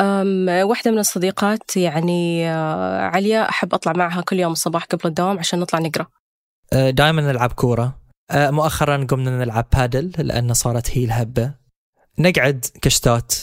أم 0.00 0.48
واحدة 0.48 0.90
من 0.90 0.98
الصديقات 0.98 1.76
يعني 1.76 2.50
آه، 2.50 3.00
عليا 3.00 3.48
أحب 3.48 3.74
أطلع 3.74 3.92
معها 3.92 4.20
كل 4.20 4.40
يوم 4.40 4.52
الصباح 4.52 4.84
قبل 4.84 5.08
الدوام 5.08 5.38
عشان 5.38 5.60
نطلع 5.60 5.78
نقرأ. 5.78 6.06
دائما 6.72 7.22
نلعب 7.22 7.52
كورة. 7.52 8.00
آه، 8.30 8.50
مؤخرا 8.50 9.06
قمنا 9.10 9.38
نلعب 9.38 9.66
بادل 9.72 10.12
لأن 10.18 10.54
صارت 10.54 10.90
هي 10.90 11.04
الهبة. 11.04 11.54
نقعد 12.18 12.64
كشتات 12.82 13.34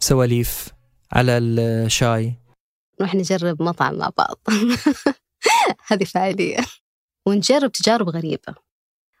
سواليف 0.00 0.68
على 1.12 1.38
الشاي. 1.38 2.34
نروح 3.00 3.14
نجرب 3.14 3.62
مطعم 3.62 3.94
مع 3.94 4.10
بعض. 4.18 4.36
هذه 5.88 6.04
فعالية 6.04 6.56
ونجرب 7.30 7.72
تجارب 7.72 8.08
غريبة. 8.08 8.54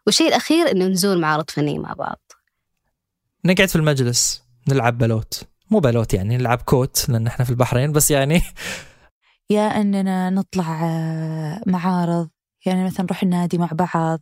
والشيء 0.06 0.28
الأخير 0.28 0.70
إنه 0.70 0.86
نزور 0.86 1.18
معارض 1.18 1.50
فنية 1.50 1.78
مع 1.78 1.92
بعض. 1.92 2.20
نقعد 3.44 3.68
في 3.68 3.76
المجلس 3.76 4.42
نلعب 4.68 4.98
بلوت. 4.98 5.42
مو 5.70 5.78
بلوت 5.80 6.14
يعني 6.14 6.36
نلعب 6.36 6.62
كوت 6.62 7.08
لأن 7.08 7.26
إحنا 7.26 7.44
في 7.44 7.50
البحرين 7.50 7.92
بس 7.92 8.10
يعني 8.10 8.42
يا 9.50 9.80
أننا 9.80 10.30
نطلع 10.30 10.84
آه، 10.84 11.62
معارض. 11.66 12.28
يعني 12.66 12.84
مثلا 12.84 13.02
نروح 13.06 13.22
النادي 13.22 13.58
مع 13.58 13.68
بعض. 13.72 14.20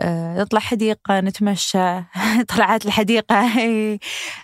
آه، 0.00 0.40
نطلع 0.42 0.60
حديقة 0.60 1.20
نتمشى. 1.20 2.02
طلعات 2.56 2.86
الحديقة. 2.86 3.36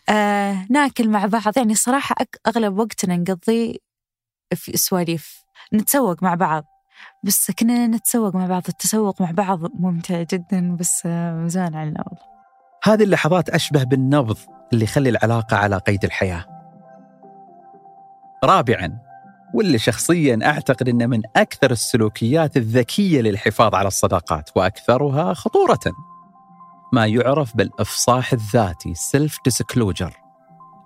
آه، 0.09 0.67
ناكل 0.71 1.09
مع 1.09 1.27
بعض. 1.27 1.53
يعني 1.57 1.75
صراحة 1.75 2.15
أك- 2.23 2.39
أغلب 2.47 2.79
وقتنا 2.79 3.17
نقضيه 3.17 3.75
في 4.55 4.77
سواليف 4.77 5.45
نتسوق 5.75 6.23
مع 6.23 6.35
بعض. 6.35 6.65
بس 7.25 7.51
كنا 7.51 7.87
نتسوق 7.87 8.35
مع 8.35 8.47
بعض. 8.47 8.63
التسوق 8.69 9.23
مع 9.23 9.31
بعض 9.31 9.61
ممتع 9.75 10.23
جدا 10.23 10.77
بس 10.77 11.03
آه، 11.07 11.35
مزان 11.35 11.75
علينا 11.75 12.05
والله 12.07 12.25
هذه 12.85 13.03
اللحظات 13.03 13.51
أشبه 13.51 13.85
بالنبض 13.85 14.37
اللي 14.73 14.85
يخلي 14.85 15.09
العلاقة 15.09 15.57
على 15.57 15.77
قيد 15.79 16.05
الحياة. 16.05 16.45
رابعا 18.45 18.99
واللي 19.55 19.79
شخصيا 19.79 20.39
أعتقد 20.43 20.89
أنه 20.89 21.07
من 21.07 21.23
أكثر 21.37 21.71
السلوكيات 21.71 22.57
الذكية 22.57 23.21
للحفاظ 23.21 23.75
على 23.75 23.89
الصداقات 23.89 24.51
وأكثرها 24.57 25.35
خطورة. 25.35 25.81
ما 26.93 27.07
يعرف 27.07 27.57
بالإفصاح 27.57 28.33
الذاتي 28.33 28.95
self 28.95 29.39
disclosure 29.45 30.17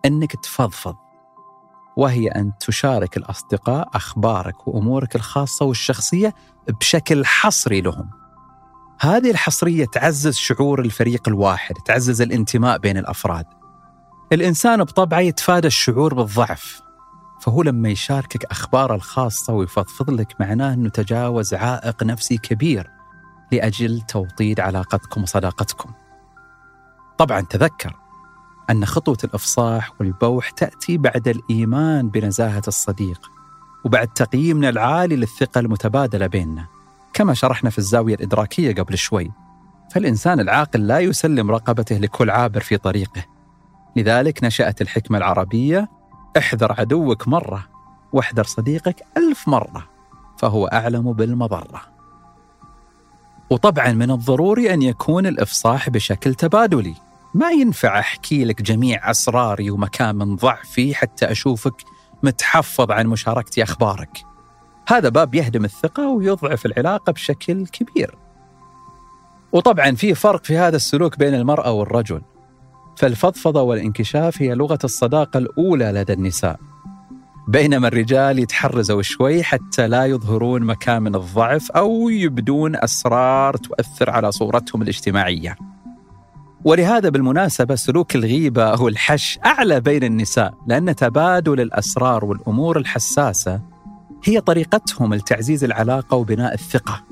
أنك 0.05 0.32
تفضفض. 0.32 1.08
وهي 1.99 2.29
أن 2.29 2.53
تشارك 2.61 3.17
الأصدقاء 3.17 3.89
أخبارك 3.95 4.69
وأمورك 4.69 5.17
الخاصة 5.17 5.67
والشخصية 5.67 6.35
بشكل 6.81 7.27
حصري 7.27 7.81
لهم. 7.81 8.11
هذه 9.01 9.31
الحصرية 9.31 9.87
تعزز 9.87 10.37
شعور 10.37 10.81
الفريق 10.81 11.29
الواحد 11.29 11.75
تعزز 11.85 12.23
الانتماء 12.23 12.79
بين 12.79 12.99
الأفراد. 12.99 13.47
الإنسان 14.33 14.85
بطبعه 14.85 15.21
يتفادى 15.21 15.67
الشعور 15.67 16.15
بالضعف 16.15 16.83
فهو 17.41 17.63
لما 17.63 17.89
يشاركك 17.89 18.45
أخباره 18.45 18.95
الخاصة 18.95 19.53
ويفضفض 19.53 20.11
لك 20.11 20.41
معناه 20.41 20.75
أنه 20.75 20.89
تجاوز 20.89 21.55
عائق 21.55 22.03
نفسي 22.03 22.39
كبير 22.39 22.91
لأجل 23.53 24.01
توطيد 24.01 24.61
علاقتكم 24.61 25.23
وصداقتكم. 25.23 25.91
طبعا 27.19 27.41
تذكر 27.41 28.08
أن 28.71 28.85
خطوة 28.85 29.19
الإفصاح 29.25 29.93
والبوح 30.01 30.51
تأتي 30.51 30.99
بعد 30.99 31.29
الإيمان 31.29 32.09
بنزاهة 32.09 32.62
الصديق 32.69 33.31
وبعد 33.85 34.09
تقييمنا 34.09 34.69
العالي 34.69 35.16
للثقة 35.16 35.59
المتبادلة 35.59 36.27
بيننا 36.27 36.66
كما 37.12 37.35
شرحنا 37.35 37.71
في 37.71 37.79
الزاوية 37.79 38.14
الإدراكية 38.14 38.75
قبل 38.75 38.99
شوي. 38.99 39.31
فالإنسان 39.93 40.41
العاقل 40.41 40.87
لا 40.87 40.99
يسلم 40.99 41.51
رقبته 41.51 41.99
لكل 41.99 42.31
عابر 42.31 42.61
في 42.61 42.77
طريقه. 42.77 43.25
لذلك 43.97 44.45
نشأت 44.45 44.83
الحكمة 44.83 45.19
العربية 45.19 45.89
احذر 46.39 46.81
عدوك 46.81 47.29
مرة 47.29 47.66
واحذر 48.12 48.45
صديقك 48.45 49.03
ألف 49.16 49.49
مرة 49.49 49.89
فهو 50.39 50.66
أعلم 50.66 51.12
بالمضرة. 51.12 51.83
وطبعا 53.51 53.93
من 53.93 54.11
الضروري 54.11 54.75
أن 54.75 54.83
يكون 54.83 55.27
الإفصاح 55.27 55.91
بشكل 55.91 56.35
تبادلي. 56.35 56.95
ما 57.35 57.51
ينفع 57.51 57.99
أحكي 57.99 58.45
لك 58.45 58.62
جميع 58.62 59.11
أسراري 59.11 59.70
ومكان 59.70 60.16
من 60.16 60.37
ضعفي 60.37 60.95
حتى 60.95 61.31
أشوفك 61.31 61.74
متحفظ 62.22 62.91
عن 62.91 63.07
مشاركتي 63.07 63.62
أخبارك. 63.62 64.18
هذا 64.89 65.09
باب 65.09 65.35
يهدم 65.35 65.64
الثقة 65.64 66.09
ويضعف 66.09 66.66
العلاقة 66.66 67.12
بشكل 67.12 67.66
كبير. 67.66 68.18
وطبعا 69.53 69.95
في 69.95 70.14
فرق 70.14 70.45
في 70.45 70.57
هذا 70.57 70.76
السلوك 70.76 71.18
بين 71.18 71.35
المرأة 71.35 71.72
والرجل. 71.72 72.22
فالفضفضة 72.97 73.62
والانكشاف 73.62 74.43
هي 74.43 74.55
لغة 74.55 74.79
الصداقة 74.85 75.39
الأولى 75.39 75.93
لدى 75.93 76.12
النساء. 76.12 76.61
بينما 77.49 77.89
الرجال 77.89 78.39
يتحرزوا 78.39 79.03
شوي 79.03 79.43
حتى 79.43 79.89
لا 79.89 80.07
يظهرون 80.07 80.62
مكان 80.62 81.03
من 81.03 81.14
الضعف 81.14 81.70
أو 81.70 82.09
يبدون 82.09 82.76
أسرار 82.76 83.57
تؤثر 83.57 84.11
على 84.11 84.33
صورتهم 84.33 84.83
الاجتماعية. 84.83 85.57
ولهذا 86.65 87.09
بالمناسبة 87.09 87.75
سلوك 87.75 88.17
الغيبة 88.17 88.65
أو 88.65 88.89
الحش 88.89 89.39
أعلى 89.47 89.81
بين 89.81 90.05
النساء 90.05 90.55
لأن 90.67 90.97
تبادل 90.97 91.61
الأسرار 91.61 92.25
والأمور 92.25 92.79
الحساسة 92.79 93.61
هي 94.25 94.41
طريقتهم 94.41 95.15
لتعزيز 95.15 95.65
العلاقة 95.65 96.17
وبناء 96.17 96.55
الثقة. 96.55 97.05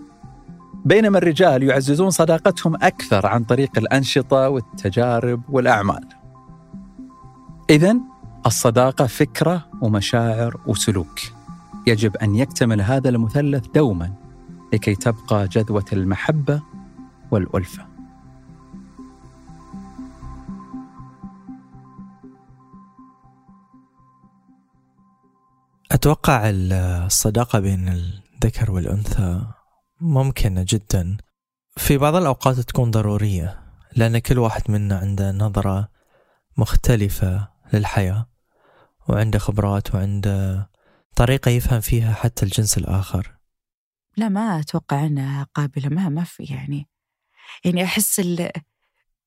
بينما 0.85 1.19
الرجال 1.19 1.63
يعززون 1.63 2.11
صداقتهم 2.11 2.75
أكثر 2.75 3.27
عن 3.27 3.45
طريق 3.45 3.71
الأنشطة 3.79 4.49
والتجارب 4.49 5.43
والأعمال. 5.49 6.05
إذا 7.71 7.97
الصداقة 8.47 9.07
فكرة 9.07 9.67
ومشاعر 9.81 10.61
وسلوك. 10.67 11.21
يجب 11.87 12.17
أن 12.17 12.35
يكتمل 12.35 12.81
هذا 12.81 13.09
المثلث 13.09 13.67
دوما 13.75 14.13
لكي 14.73 14.95
تبقى 14.95 15.49
جذوة 15.49 15.85
المحبة 15.93 16.63
والألفة. 17.31 17.96
أتوقع 25.93 26.43
الصداقة 26.45 27.59
بين 27.59 27.89
الذكر 27.89 28.71
والأنثى 28.71 29.47
ممكنة 30.01 30.65
جدا. 30.69 31.17
في 31.77 31.99
بعض 31.99 32.15
الأوقات 32.15 32.61
تكون 32.61 32.91
ضرورية 32.91 33.63
لأن 33.97 34.19
كل 34.19 34.39
واحد 34.39 34.71
منا 34.71 34.99
عنده 34.99 35.33
نظرة 35.33 35.89
مختلفة 36.57 37.49
للحياة 37.73 38.29
وعنده 39.09 39.39
خبرات 39.39 39.95
وعنده 39.95 40.71
طريقة 41.17 41.51
يفهم 41.51 41.81
فيها 41.81 42.13
حتى 42.15 42.45
الجنس 42.45 42.79
الآخر. 42.79 43.37
لا 44.17 44.29
ما 44.29 44.61
أتوقع 44.61 45.07
أنها 45.07 45.47
قابلة 45.55 45.89
ما 45.89 46.09
ما 46.09 46.25
في 46.25 46.45
يعني 46.45 46.89
يعني 47.65 47.85
أحس 47.85 48.21
ال... 48.21 48.51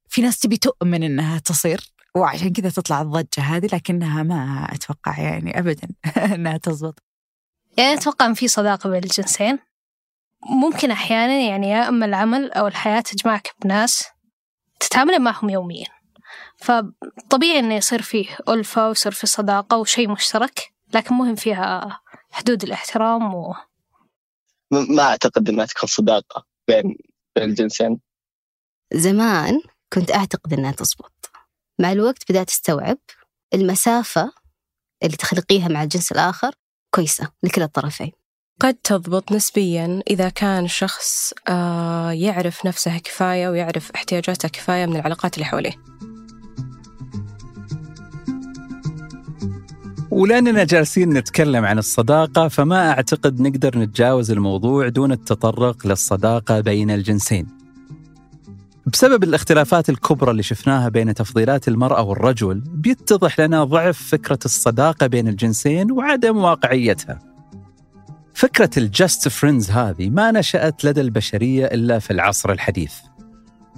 في 0.07 0.21
ناس 0.21 0.39
تبي 0.39 0.57
تؤمن 0.57 1.03
أنها 1.03 1.39
تصير. 1.39 1.93
وعشان 2.15 2.53
كذا 2.53 2.69
تطلع 2.69 3.01
الضجة 3.01 3.41
هذه 3.41 3.69
لكنها 3.73 4.23
ما 4.23 4.67
أتوقع 4.71 5.19
يعني 5.19 5.59
أبدا 5.59 5.87
أنها 6.35 6.57
تزبط. 6.57 7.03
يعني 7.77 7.93
أتوقع 7.93 8.25
إن 8.25 8.33
في 8.33 8.47
صداقة 8.47 8.89
بين 8.89 9.03
الجنسين. 9.03 9.59
ممكن 10.49 10.91
أحيانا 10.91 11.39
يعني 11.39 11.69
يا 11.69 11.89
إما 11.89 12.05
العمل 12.05 12.51
أو 12.51 12.67
الحياة 12.67 13.01
تجمعك 13.01 13.55
بناس 13.63 14.03
تتعامل 14.79 15.19
معهم 15.19 15.49
يوميا. 15.49 15.87
فطبيعي 16.57 17.59
إنه 17.59 17.75
يصير 17.75 18.01
فيه 18.01 18.37
ألفة 18.49 18.87
ويصير 18.87 19.11
في 19.11 19.27
صداقة 19.27 19.77
وشيء 19.77 20.09
مشترك 20.11 20.73
لكن 20.93 21.15
مهم 21.15 21.35
فيها 21.35 21.99
حدود 22.31 22.63
الاحترام 22.63 23.35
و... 23.35 23.55
ما 24.71 25.03
أعتقد 25.03 25.49
أنها 25.49 25.65
تكون 25.65 25.89
صداقة 25.89 26.45
بين 26.67 26.97
بين 27.35 27.49
الجنسين. 27.49 27.99
زمان 28.93 29.61
كنت 29.93 30.11
أعتقد 30.11 30.53
إنها 30.53 30.71
تزبط. 30.71 31.28
مع 31.79 31.91
الوقت 31.91 32.31
بدأت 32.31 32.49
أستوعب 32.49 32.97
المسافة 33.53 34.31
اللي 35.03 35.17
تخلقيها 35.17 35.67
مع 35.67 35.83
الجنس 35.83 36.11
الآخر 36.11 36.51
كويسة 36.95 37.27
لكلا 37.43 37.65
الطرفين 37.65 38.11
قد 38.59 38.73
تضبط 38.73 39.31
نسبيا 39.31 40.01
إذا 40.09 40.29
كان 40.29 40.67
شخص 40.67 41.33
آه، 41.49 42.11
يعرف 42.11 42.65
نفسه 42.65 42.97
كفاية 42.97 43.49
ويعرف 43.49 43.91
احتياجاته 43.91 44.49
كفاية 44.49 44.85
من 44.85 44.95
العلاقات 44.95 45.33
اللي 45.33 45.45
حواليه 45.45 45.71
ولأننا 50.11 50.63
جالسين 50.63 51.09
نتكلم 51.13 51.65
عن 51.65 51.77
الصداقة 51.77 52.47
فما 52.47 52.91
أعتقد 52.91 53.41
نقدر 53.41 53.77
نتجاوز 53.77 54.31
الموضوع 54.31 54.89
دون 54.89 55.11
التطرق 55.11 55.87
للصداقة 55.87 56.59
بين 56.59 56.91
الجنسين. 56.91 57.58
بسبب 58.93 59.23
الاختلافات 59.23 59.89
الكبرى 59.89 60.31
اللي 60.31 60.43
شفناها 60.43 60.89
بين 60.89 61.13
تفضيلات 61.13 61.67
المرأة 61.67 62.01
والرجل 62.01 62.63
بيتضح 62.65 63.39
لنا 63.39 63.63
ضعف 63.63 64.03
فكرة 64.03 64.39
الصداقة 64.45 65.07
بين 65.07 65.27
الجنسين 65.27 65.91
وعدم 65.91 66.37
واقعيتها. 66.37 67.19
فكرة 68.33 68.69
ال 68.77 68.87
just 68.87 69.27
friends 69.27 69.71
هذه 69.71 70.09
ما 70.09 70.31
نشأت 70.31 70.85
لدى 70.85 71.01
البشرية 71.01 71.65
إلا 71.65 71.99
في 71.99 72.11
العصر 72.11 72.51
الحديث. 72.51 72.93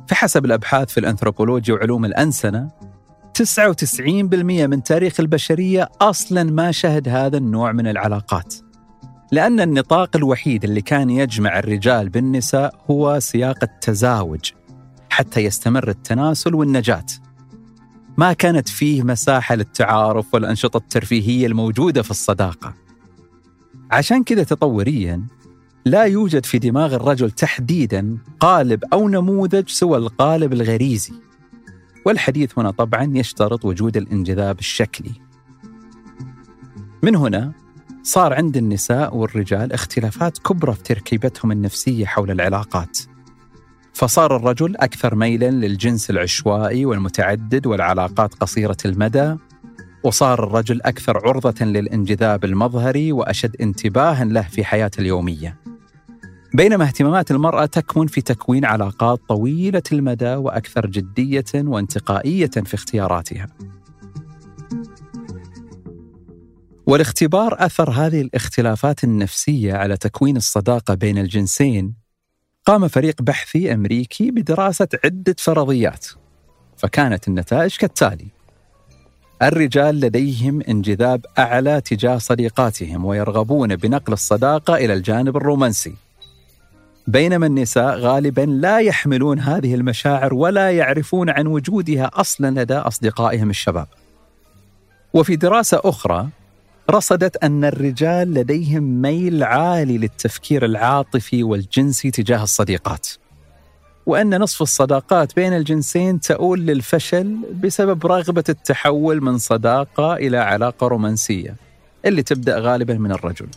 فحسب 0.07 0.45
الأبحاث 0.45 0.89
في 0.89 0.99
الأنثروبولوجيا 0.99 1.74
وعلوم 1.74 2.05
الأنسنة 2.05 2.70
99% 3.34 4.68
من 4.68 4.84
تاريخ 4.84 5.20
البشرية 5.20 5.89
أصلا 6.01 6.43
ما 6.43 6.72
شهد 6.72 7.09
هذا 7.09 7.38
النوع 7.38 7.72
من 7.72 7.88
العلاقات 7.88 8.55
لأن 9.32 9.59
النطاق 9.59 10.16
الوحيد 10.16 10.64
اللي 10.64 10.82
كان 10.82 11.09
يجمع 11.09 11.59
الرجال 11.59 12.09
بالنساء 12.09 12.76
هو 12.89 13.20
سياق 13.20 13.64
التزاوج 13.64 14.51
حتى 15.12 15.39
يستمر 15.39 15.89
التناسل 15.89 16.55
والنجاة 16.55 17.05
ما 18.18 18.34
كانت 18.34 18.70
فيه 18.70 19.03
مساحة 19.03 19.55
للتعارف 19.55 20.34
والأنشطة 20.34 20.78
الترفيهية 20.78 21.47
الموجودة 21.47 22.01
في 22.01 22.12
الصداقة 22.12 22.74
عشان 23.91 24.24
كذا 24.24 24.43
تطوريا 24.43 25.28
لا 25.86 26.03
يوجد 26.03 26.45
في 26.45 26.59
دماغ 26.59 26.95
الرجل 26.95 27.32
تحديدا 27.32 28.18
قالب 28.39 28.84
أو 28.93 29.09
نموذج 29.09 29.70
سوى 29.70 29.97
القالب 29.97 30.53
الغريزي 30.53 31.14
والحديث 32.05 32.59
هنا 32.59 32.72
طبعا 32.72 33.12
يشترط 33.18 33.66
وجود 33.66 33.97
الانجذاب 33.97 34.59
الشكلي. 34.59 35.12
من 37.03 37.16
هنا 37.16 37.51
صار 38.03 38.34
عند 38.34 38.57
النساء 38.57 39.16
والرجال 39.16 39.74
اختلافات 39.74 40.38
كبرى 40.38 40.74
في 40.74 40.84
تركيبتهم 40.84 41.51
النفسية 41.51 42.05
حول 42.05 42.32
العلاقات. 42.32 42.99
فصار 43.94 44.36
الرجل 44.36 44.78
أكثر 44.78 45.16
ميلا 45.16 45.52
للجنس 45.52 46.10
العشوائي 46.10 46.86
والمتعدد 46.86 47.68
والعلاقات 47.68 48.34
قصيرة 48.34 48.78
المدى، 48.86 49.36
وصار 50.04 50.44
الرجل 50.44 50.82
أكثر 50.82 51.28
عرضة 51.28 51.66
للانجذاب 51.66 52.46
المظهري 52.46 53.12
وأشد 53.12 53.56
انتباها 53.62 54.26
له 54.26 54.42
في 54.42 54.64
حياته 54.64 55.02
اليومية. 55.02 55.58
بينما 56.54 56.86
اهتمامات 56.86 57.32
المرأة 57.32 57.66
تكمن 57.66 58.08
في 58.08 58.22
تكوين 58.22 58.66
علاقات 58.66 59.20
طويلة 59.30 59.84
المدى 59.92 60.36
وأكثر 60.36 60.86
جدية 60.86 61.46
وانتقائية 61.56 62.48
في 62.48 62.74
اختياراتها. 62.74 63.48
ولاختبار 66.86 67.56
أثر 67.66 67.89
هذه 67.89 68.22
الاختلافات 68.22 69.04
النفسية 69.04 69.74
على 69.74 69.98
تكوين 69.98 70.38
الصداقة 70.38 70.94
بين 70.94 71.18
الجنسين، 71.18 72.01
قام 72.72 72.88
فريق 72.88 73.22
بحثي 73.22 73.74
أمريكي 73.74 74.32
بدراسة 74.32 74.88
عدة 75.05 75.36
فرضيات. 75.38 76.07
فكانت 76.78 77.28
النتائج 77.28 77.76
كالتالي: 77.78 78.28
الرجال 79.41 79.99
لديهم 79.99 80.61
انجذاب 80.69 81.26
أعلى 81.39 81.82
تجاه 81.82 82.17
صديقاتهم 82.17 83.05
ويرغبون 83.05 83.76
بنقل 83.76 84.13
الصداقة 84.13 84.76
إلى 84.76 84.93
الجانب 84.93 85.38
الرومانسي. 85.38 85.95
بينما 87.07 87.45
النساء 87.45 87.97
غالبا 87.97 88.41
لا 88.41 88.80
يحملون 88.80 89.39
هذه 89.39 89.76
المشاعر 89.76 90.34
ولا 90.34 90.72
يعرفون 90.72 91.30
عن 91.30 91.47
وجودها 91.47 92.11
أصلا 92.13 92.61
لدى 92.61 92.78
أصدقائهم 92.78 93.49
الشباب. 93.49 93.88
وفي 95.13 95.36
دراسة 95.36 95.82
أخرى 95.84 96.30
رصدت 96.90 97.44
أن 97.44 97.66
الرجال 97.66 98.34
لديهم 98.34 99.02
ميل 99.02 99.44
عالي 99.44 99.98
للتفكير 99.98 100.66
العاطفي 100.66 101.44
والجنسي 101.44 102.12
تجاه 102.12 102.44
الصديقات. 102.44 103.08
وأن 104.06 104.42
نصف 104.42 104.62
الصداقات 104.62 105.36
بين 105.36 105.54
الجنسين 105.54 106.20
تؤول 106.20 106.60
للفشل 106.60 107.38
بسبب 107.64 108.06
رغبة 108.06 108.44
التحول 108.50 109.24
من 109.24 109.38
صداقة 109.38 110.14
إلى 110.14 110.38
علاقة 110.38 110.88
رومانسية 110.88 111.56
اللي 112.06 112.24
تبدأ 112.24 112.60
غالبا 112.60 112.94
من 112.94 113.12
الرجل. 113.12 113.48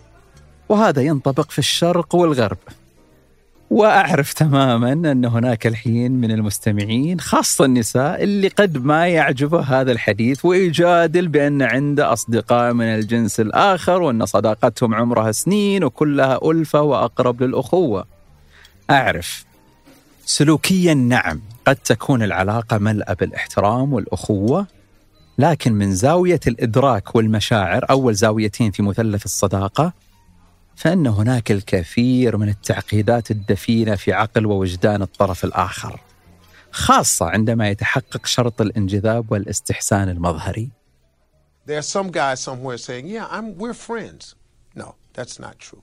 وهذا 0.68 1.02
ينطبق 1.02 1.50
في 1.50 1.58
الشرق 1.58 2.14
والغرب. 2.14 2.58
وأعرف 3.74 4.32
تماما 4.32 4.92
أن 4.92 5.24
هناك 5.24 5.66
الحين 5.66 6.12
من 6.12 6.30
المستمعين 6.30 7.20
خاصة 7.20 7.64
النساء 7.64 8.22
اللي 8.22 8.48
قد 8.48 8.84
ما 8.84 9.08
يعجبه 9.08 9.60
هذا 9.60 9.92
الحديث 9.92 10.44
ويجادل 10.44 11.28
بأن 11.28 11.62
عنده 11.62 12.12
أصدقاء 12.12 12.72
من 12.72 12.84
الجنس 12.84 13.40
الآخر 13.40 14.02
وأن 14.02 14.26
صداقتهم 14.26 14.94
عمرها 14.94 15.32
سنين 15.32 15.84
وكلها 15.84 16.50
ألفة 16.50 16.82
وأقرب 16.82 17.42
للأخوة. 17.42 18.06
أعرف 18.90 19.44
سلوكيا 20.26 20.94
نعم 20.94 21.40
قد 21.66 21.76
تكون 21.76 22.22
العلاقة 22.22 22.78
ملأى 22.78 23.14
بالإحترام 23.14 23.92
والأخوة 23.92 24.66
لكن 25.38 25.72
من 25.72 25.94
زاوية 25.94 26.40
الإدراك 26.46 27.14
والمشاعر 27.14 27.86
أول 27.90 28.14
زاويتين 28.14 28.70
في 28.70 28.82
مثلث 28.82 29.24
الصداقة 29.24 30.03
فان 30.76 31.06
هناك 31.06 31.52
الكثير 31.52 32.36
من 32.36 32.48
التعقيدات 32.48 33.30
الدفينه 33.30 33.94
في 33.96 34.12
عقل 34.12 34.46
ووجدان 34.46 35.02
الطرف 35.02 35.44
الآخر 35.44 36.00
خاصه 36.70 37.26
عندما 37.26 37.68
يتحقق 37.68 38.26
شرط 38.26 38.60
الانجذاب 38.60 39.32
والاستحسان 39.32 40.08
المظهري 40.08 40.70
There 41.66 41.78
are 41.78 41.82
some 41.82 42.10
guys 42.10 42.40
somewhere 42.40 42.76
saying, 42.76 43.06
"Yeah, 43.06 43.26
I'm 43.30 43.56
we're 43.56 43.78
friends." 43.88 44.34
No, 44.82 44.96
that's 45.14 45.38
not 45.38 45.58
true. 45.58 45.82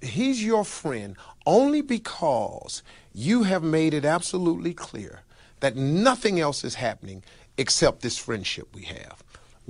He's 0.00 0.42
your 0.42 0.64
friend 0.64 1.10
only 1.46 1.82
because 1.82 2.82
you 3.12 3.42
have 3.42 3.62
made 3.62 3.92
it 3.92 4.04
absolutely 4.04 4.72
clear 4.72 5.14
that 5.62 5.76
nothing 5.76 6.40
else 6.40 6.64
is 6.64 6.76
happening 6.76 7.22
except 7.58 8.00
this 8.00 8.16
friendship 8.26 8.66
we 8.74 8.84
have. 8.84 9.16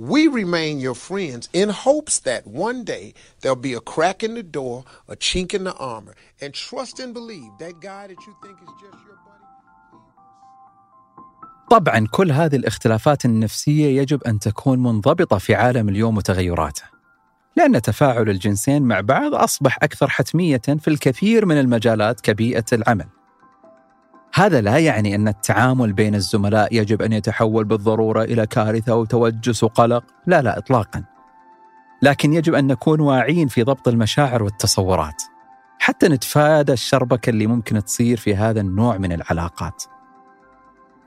We 0.09 0.27
remain 0.27 0.79
your 0.79 0.95
friends 0.95 1.47
in 1.53 1.69
hopes 1.69 2.17
that 2.29 2.47
one 2.47 2.83
day 2.83 3.13
there'll 3.39 3.67
be 3.69 3.73
a 3.73 3.79
crack 3.93 4.23
in 4.23 4.33
the 4.33 4.41
door, 4.41 4.83
a 5.07 5.15
chink 5.15 5.53
in 5.53 5.63
the 5.63 5.75
armor, 5.75 6.15
and 6.41 6.55
trust 6.55 6.99
and 6.99 7.13
believe 7.13 7.51
that 7.59 7.79
guy 7.79 8.07
that 8.07 8.19
you 8.25 8.33
think 8.43 8.57
is 8.65 8.73
just 8.81 8.99
your 9.05 9.17
buddy. 9.25 9.45
طبعا 11.69 12.07
كل 12.11 12.31
هذه 12.31 12.55
الاختلافات 12.55 13.25
النفسيه 13.25 14.01
يجب 14.01 14.23
ان 14.23 14.39
تكون 14.39 14.79
منضبطه 14.79 15.37
في 15.37 15.55
عالم 15.55 15.89
اليوم 15.89 16.17
وتغيراته 16.17 16.83
لأن 17.55 17.81
تفاعل 17.81 18.29
الجنسين 18.29 18.83
مع 18.83 19.01
بعض 19.01 19.35
اصبح 19.35 19.77
أكثر 19.83 20.09
حتميه 20.09 20.61
في 20.79 20.87
الكثير 20.87 21.45
من 21.45 21.59
المجالات 21.59 22.21
كبيئه 22.21 22.65
العمل 22.73 23.07
هذا 24.33 24.61
لا 24.61 24.77
يعني 24.77 25.15
أن 25.15 25.27
التعامل 25.27 25.93
بين 25.93 26.15
الزملاء 26.15 26.75
يجب 26.75 27.01
أن 27.01 27.13
يتحول 27.13 27.65
بالضرورة 27.65 28.23
إلى 28.23 28.47
كارثة 28.47 28.95
وتوجس 28.95 29.63
وقلق. 29.63 30.03
لا 30.27 30.41
لا 30.41 30.57
اطلاقا. 30.57 31.03
لكن 32.01 32.33
يجب 32.33 32.55
أن 32.55 32.67
نكون 32.67 32.99
واعيين 32.99 33.47
في 33.47 33.63
ضبط 33.63 33.87
المشاعر 33.87 34.43
والتصورات. 34.43 35.23
حتى 35.79 36.07
نتفادى 36.07 36.73
الشربكة 36.73 37.29
اللي 37.29 37.47
ممكن 37.47 37.83
تصير 37.83 38.17
في 38.17 38.35
هذا 38.35 38.61
النوع 38.61 38.97
من 38.97 39.11
العلاقات. 39.11 39.83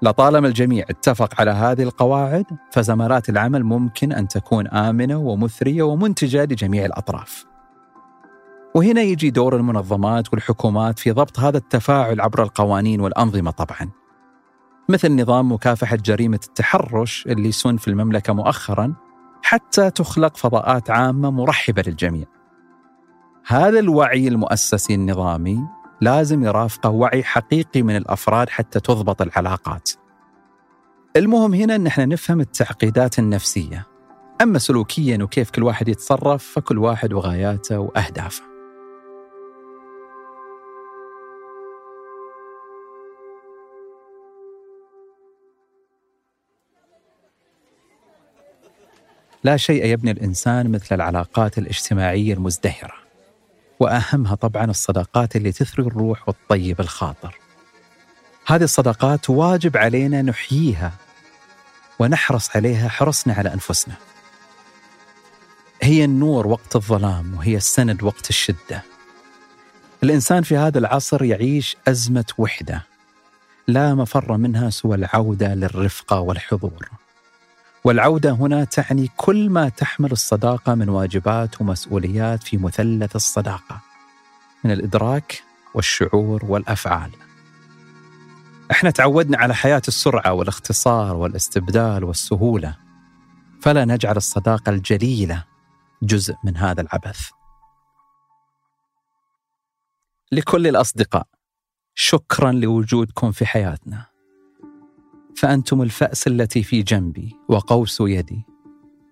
لطالما 0.03 0.49
الجميع 0.49 0.85
اتفق 0.91 1.41
على 1.41 1.51
هذه 1.51 1.83
القواعد 1.83 2.45
فزمرات 2.71 3.29
العمل 3.29 3.65
ممكن 3.65 4.13
أن 4.13 4.29
تكون 4.29 4.69
آمنة 4.69 5.17
ومثرية 5.17 5.83
ومنتجة 5.83 6.45
لجميع 6.45 6.85
الأطراف. 6.85 7.54
وهنا 8.77 9.03
يجي 9.03 9.31
دور 9.31 9.57
المنظمات 9.57 10.33
والحكومات 10.33 10.99
في 10.99 11.11
ضبط 11.11 11.41
هذا 11.41 11.57
التفاعل 11.57 12.21
عبر 12.21 12.43
القوانين 12.43 13.01
والأنظمة 13.01 13.51
طبعا. 13.51 13.91
مثل 14.89 15.23
نظام 15.23 15.53
مكافحة 15.53 15.97
جريمة 15.97 16.41
التحرش 16.49 17.27
اللي 17.27 17.53
سن 17.53 17.77
في 17.77 17.89
المملكة 17.89 18.33
مؤخرا 18.33 18.95
حتى 19.43 19.91
تخلق 19.91 20.37
فضاءات 20.37 20.91
عامة 20.91 21.31
مرحبة 21.31 21.83
للجميع. 21.87 22.25
هذا 23.47 23.79
الوعي 23.79 24.29
المؤسسي 24.29 24.95
النظامي 24.95 25.61
لازم 26.01 26.45
يرافقه 26.45 26.91
وعي 26.91 27.23
حقيقي 27.25 27.83
من 27.83 27.97
الأفراد 27.97 28.49
حتى 28.49 28.81
تضبط 28.81 29.23
العلاقات. 29.23 29.91
المهم 31.17 31.55
هنا 31.55 31.75
إن 31.75 31.87
إحنا 31.87 32.07
نفهم 32.07 32.41
التعقيدات 32.41 33.19
النفسية. 33.19 33.87
أما 34.41 34.59
سلوكيا 34.59 35.23
وكيف 35.23 35.51
كل 35.51 35.63
واحد 35.63 35.89
يتصرف 35.89 36.45
فكل 36.45 36.79
واحد 36.79 37.13
وغاياته 37.13 37.79
وأهدافه. 37.79 38.54
لا 49.45 49.57
شيء 49.57 49.85
يبني 49.87 50.11
الإنسان 50.11 50.71
مثل 50.71 50.95
العلاقات 50.95 51.59
الاجتماعية 51.59 52.35
المزدهره. 52.35 52.95
وأهمها 53.81 54.35
طبعا 54.35 54.65
الصداقات 54.65 55.37
اللي 55.37 55.53
تثري 55.53 55.87
الروح 55.87 56.29
وتطيب 56.29 56.81
الخاطر. 56.81 57.39
هذه 58.47 58.63
الصداقات 58.63 59.31
واجب 59.31 59.77
علينا 59.77 60.23
نحييها 60.23 60.93
ونحرص 61.99 62.57
عليها 62.57 62.89
حرصنا 62.89 63.35
على 63.35 63.55
أنفسنا. 63.55 63.95
هي 65.83 66.05
النور 66.05 66.47
وقت 66.47 66.77
الظلام 66.77 67.35
وهي 67.35 67.57
السند 67.57 68.03
وقت 68.03 68.31
الشدة. 68.31 68.83
الإنسان 70.03 70.43
في 70.43 70.57
هذا 70.57 70.79
العصر 70.79 71.25
يعيش 71.25 71.77
أزمة 71.89 72.27
وحدة 72.39 72.83
لا 73.69 73.95
مفر 73.95 74.37
منها 74.37 74.71
سوى 74.71 74.97
العودة 74.97 75.55
للرفقة 75.55 76.21
والحضور. 76.21 77.04
والعودة 77.85 78.31
هنا 78.31 78.65
تعني 78.65 79.11
كل 79.17 79.51
ما 79.51 79.69
تحمل 79.69 80.13
الصداقة 80.13 80.75
من 80.75 80.89
واجبات 80.89 81.61
ومسؤوليات 81.61 82.43
في 82.43 82.57
مثلث 82.57 83.17
الصداقة 83.17 83.81
من 84.65 84.71
الإدراك 84.71 85.43
والشعور 85.75 86.45
والأفعال. 86.45 87.11
إحنا 88.71 88.91
تعودنا 88.91 89.39
على 89.39 89.55
حياة 89.55 89.83
السرعة 89.89 90.33
والاختصار 90.33 91.17
والاستبدال 91.17 92.05
والسهولة 92.05 92.77
فلا 93.63 93.85
نجعل 93.85 94.17
الصداقة 94.17 94.71
الجليلة 94.71 95.45
جزء 96.03 96.35
من 96.45 96.57
هذا 96.57 96.81
العبث. 96.81 97.31
لكل 100.33 100.67
الأصدقاء 100.67 101.27
شكرا 101.95 102.53
لوجودكم 102.53 103.33
في 103.33 103.47
حياتنا. 103.47 104.14
فأنتم 105.37 105.83
الفأس 105.83 106.27
التي 106.27 106.63
في 106.63 106.83
جنبي 106.83 107.37
وقوس 107.49 108.01
يدي. 108.01 108.43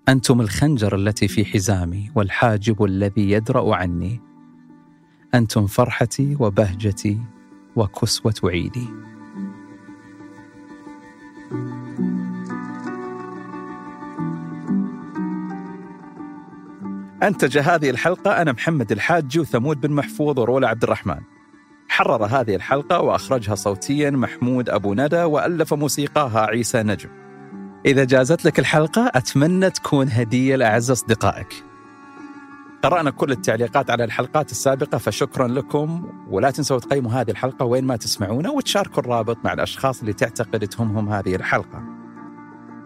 أنتم 0.09 0.41
الخنجر 0.41 0.97
التي 0.97 1.29
في 1.29 1.45
حزامي 1.45 2.11
والحاجب 2.15 2.85
الذي 2.85 3.31
يدرأ 3.31 3.75
عني. 3.75 4.21
أنتم 5.35 5.67
فرحتي 5.67 6.37
وبهجتي 6.41 7.19
وكسوة 7.77 8.35
عيدي. 8.45 8.89
أنتج 17.23 17.59
هذه 17.59 17.91
الحلقة 17.91 18.43
أنا 18.43 18.53
محمد 18.53 18.93
الحاجي 18.93 19.41
وثمود 19.41 19.81
بن 19.81 19.93
محفوظ 19.93 20.39
ورولا 20.39 20.69
عبد 20.69 20.83
الرحمن 20.83 21.21
حرر 21.93 22.25
هذه 22.25 22.55
الحلقة 22.55 23.01
وأخرجها 23.01 23.55
صوتيا 23.55 24.11
محمود 24.11 24.71
أبو 24.71 24.95
ندى 24.95 25.23
وألف 25.23 25.75
موسيقاها 25.75 26.41
عيسى 26.41 26.83
نجم. 26.83 27.09
إذا 27.87 28.05
جازت 28.05 28.45
لك 28.45 28.59
الحلقة 28.59 29.11
أتمنى 29.15 29.71
تكون 29.71 30.09
هدية 30.09 30.57
لأعز 30.57 30.91
أصدقائك. 30.91 31.65
قرأنا 32.83 33.11
كل 33.11 33.33
التعليقات 33.33 33.91
على 33.91 34.05
الحلقات 34.05 34.51
السابقة 34.51 34.99
فشكرا 34.99 35.49
لكم. 35.49 36.07
ولا 36.31 36.51
تنسوا 36.51 36.79
تقيموا 36.79 37.13
هذه 37.13 37.31
الحلقة 37.31 37.65
وين 37.65 37.85
ما 37.85 37.97
تسمعونا 37.97 38.51
وتشاركوا 38.51 39.03
الرابط 39.03 39.39
مع 39.45 39.53
الأشخاص 39.53 40.01
اللي 40.01 40.13
تعتقد 40.13 40.69
تهمهم 40.69 41.09
هذه 41.09 41.35
الحلقة. 41.35 41.83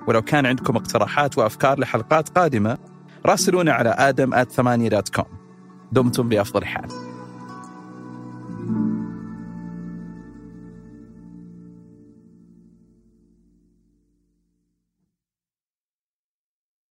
ولو 0.08 0.22
كان 0.22 0.46
عندكم 0.46 0.76
اقتراحات 0.76 1.38
وأفكار 1.38 1.80
لحلقات 1.80 2.28
قادمة 2.28 2.78
راسلونا 3.26 3.72
على 3.72 3.90
آدم 3.90 4.42
ثمانية 4.42 4.88
دوت 4.88 5.08
كوم 5.08 5.38
دمتم 5.92 6.28
بأفضل 6.28 6.64
حال. 6.64 7.05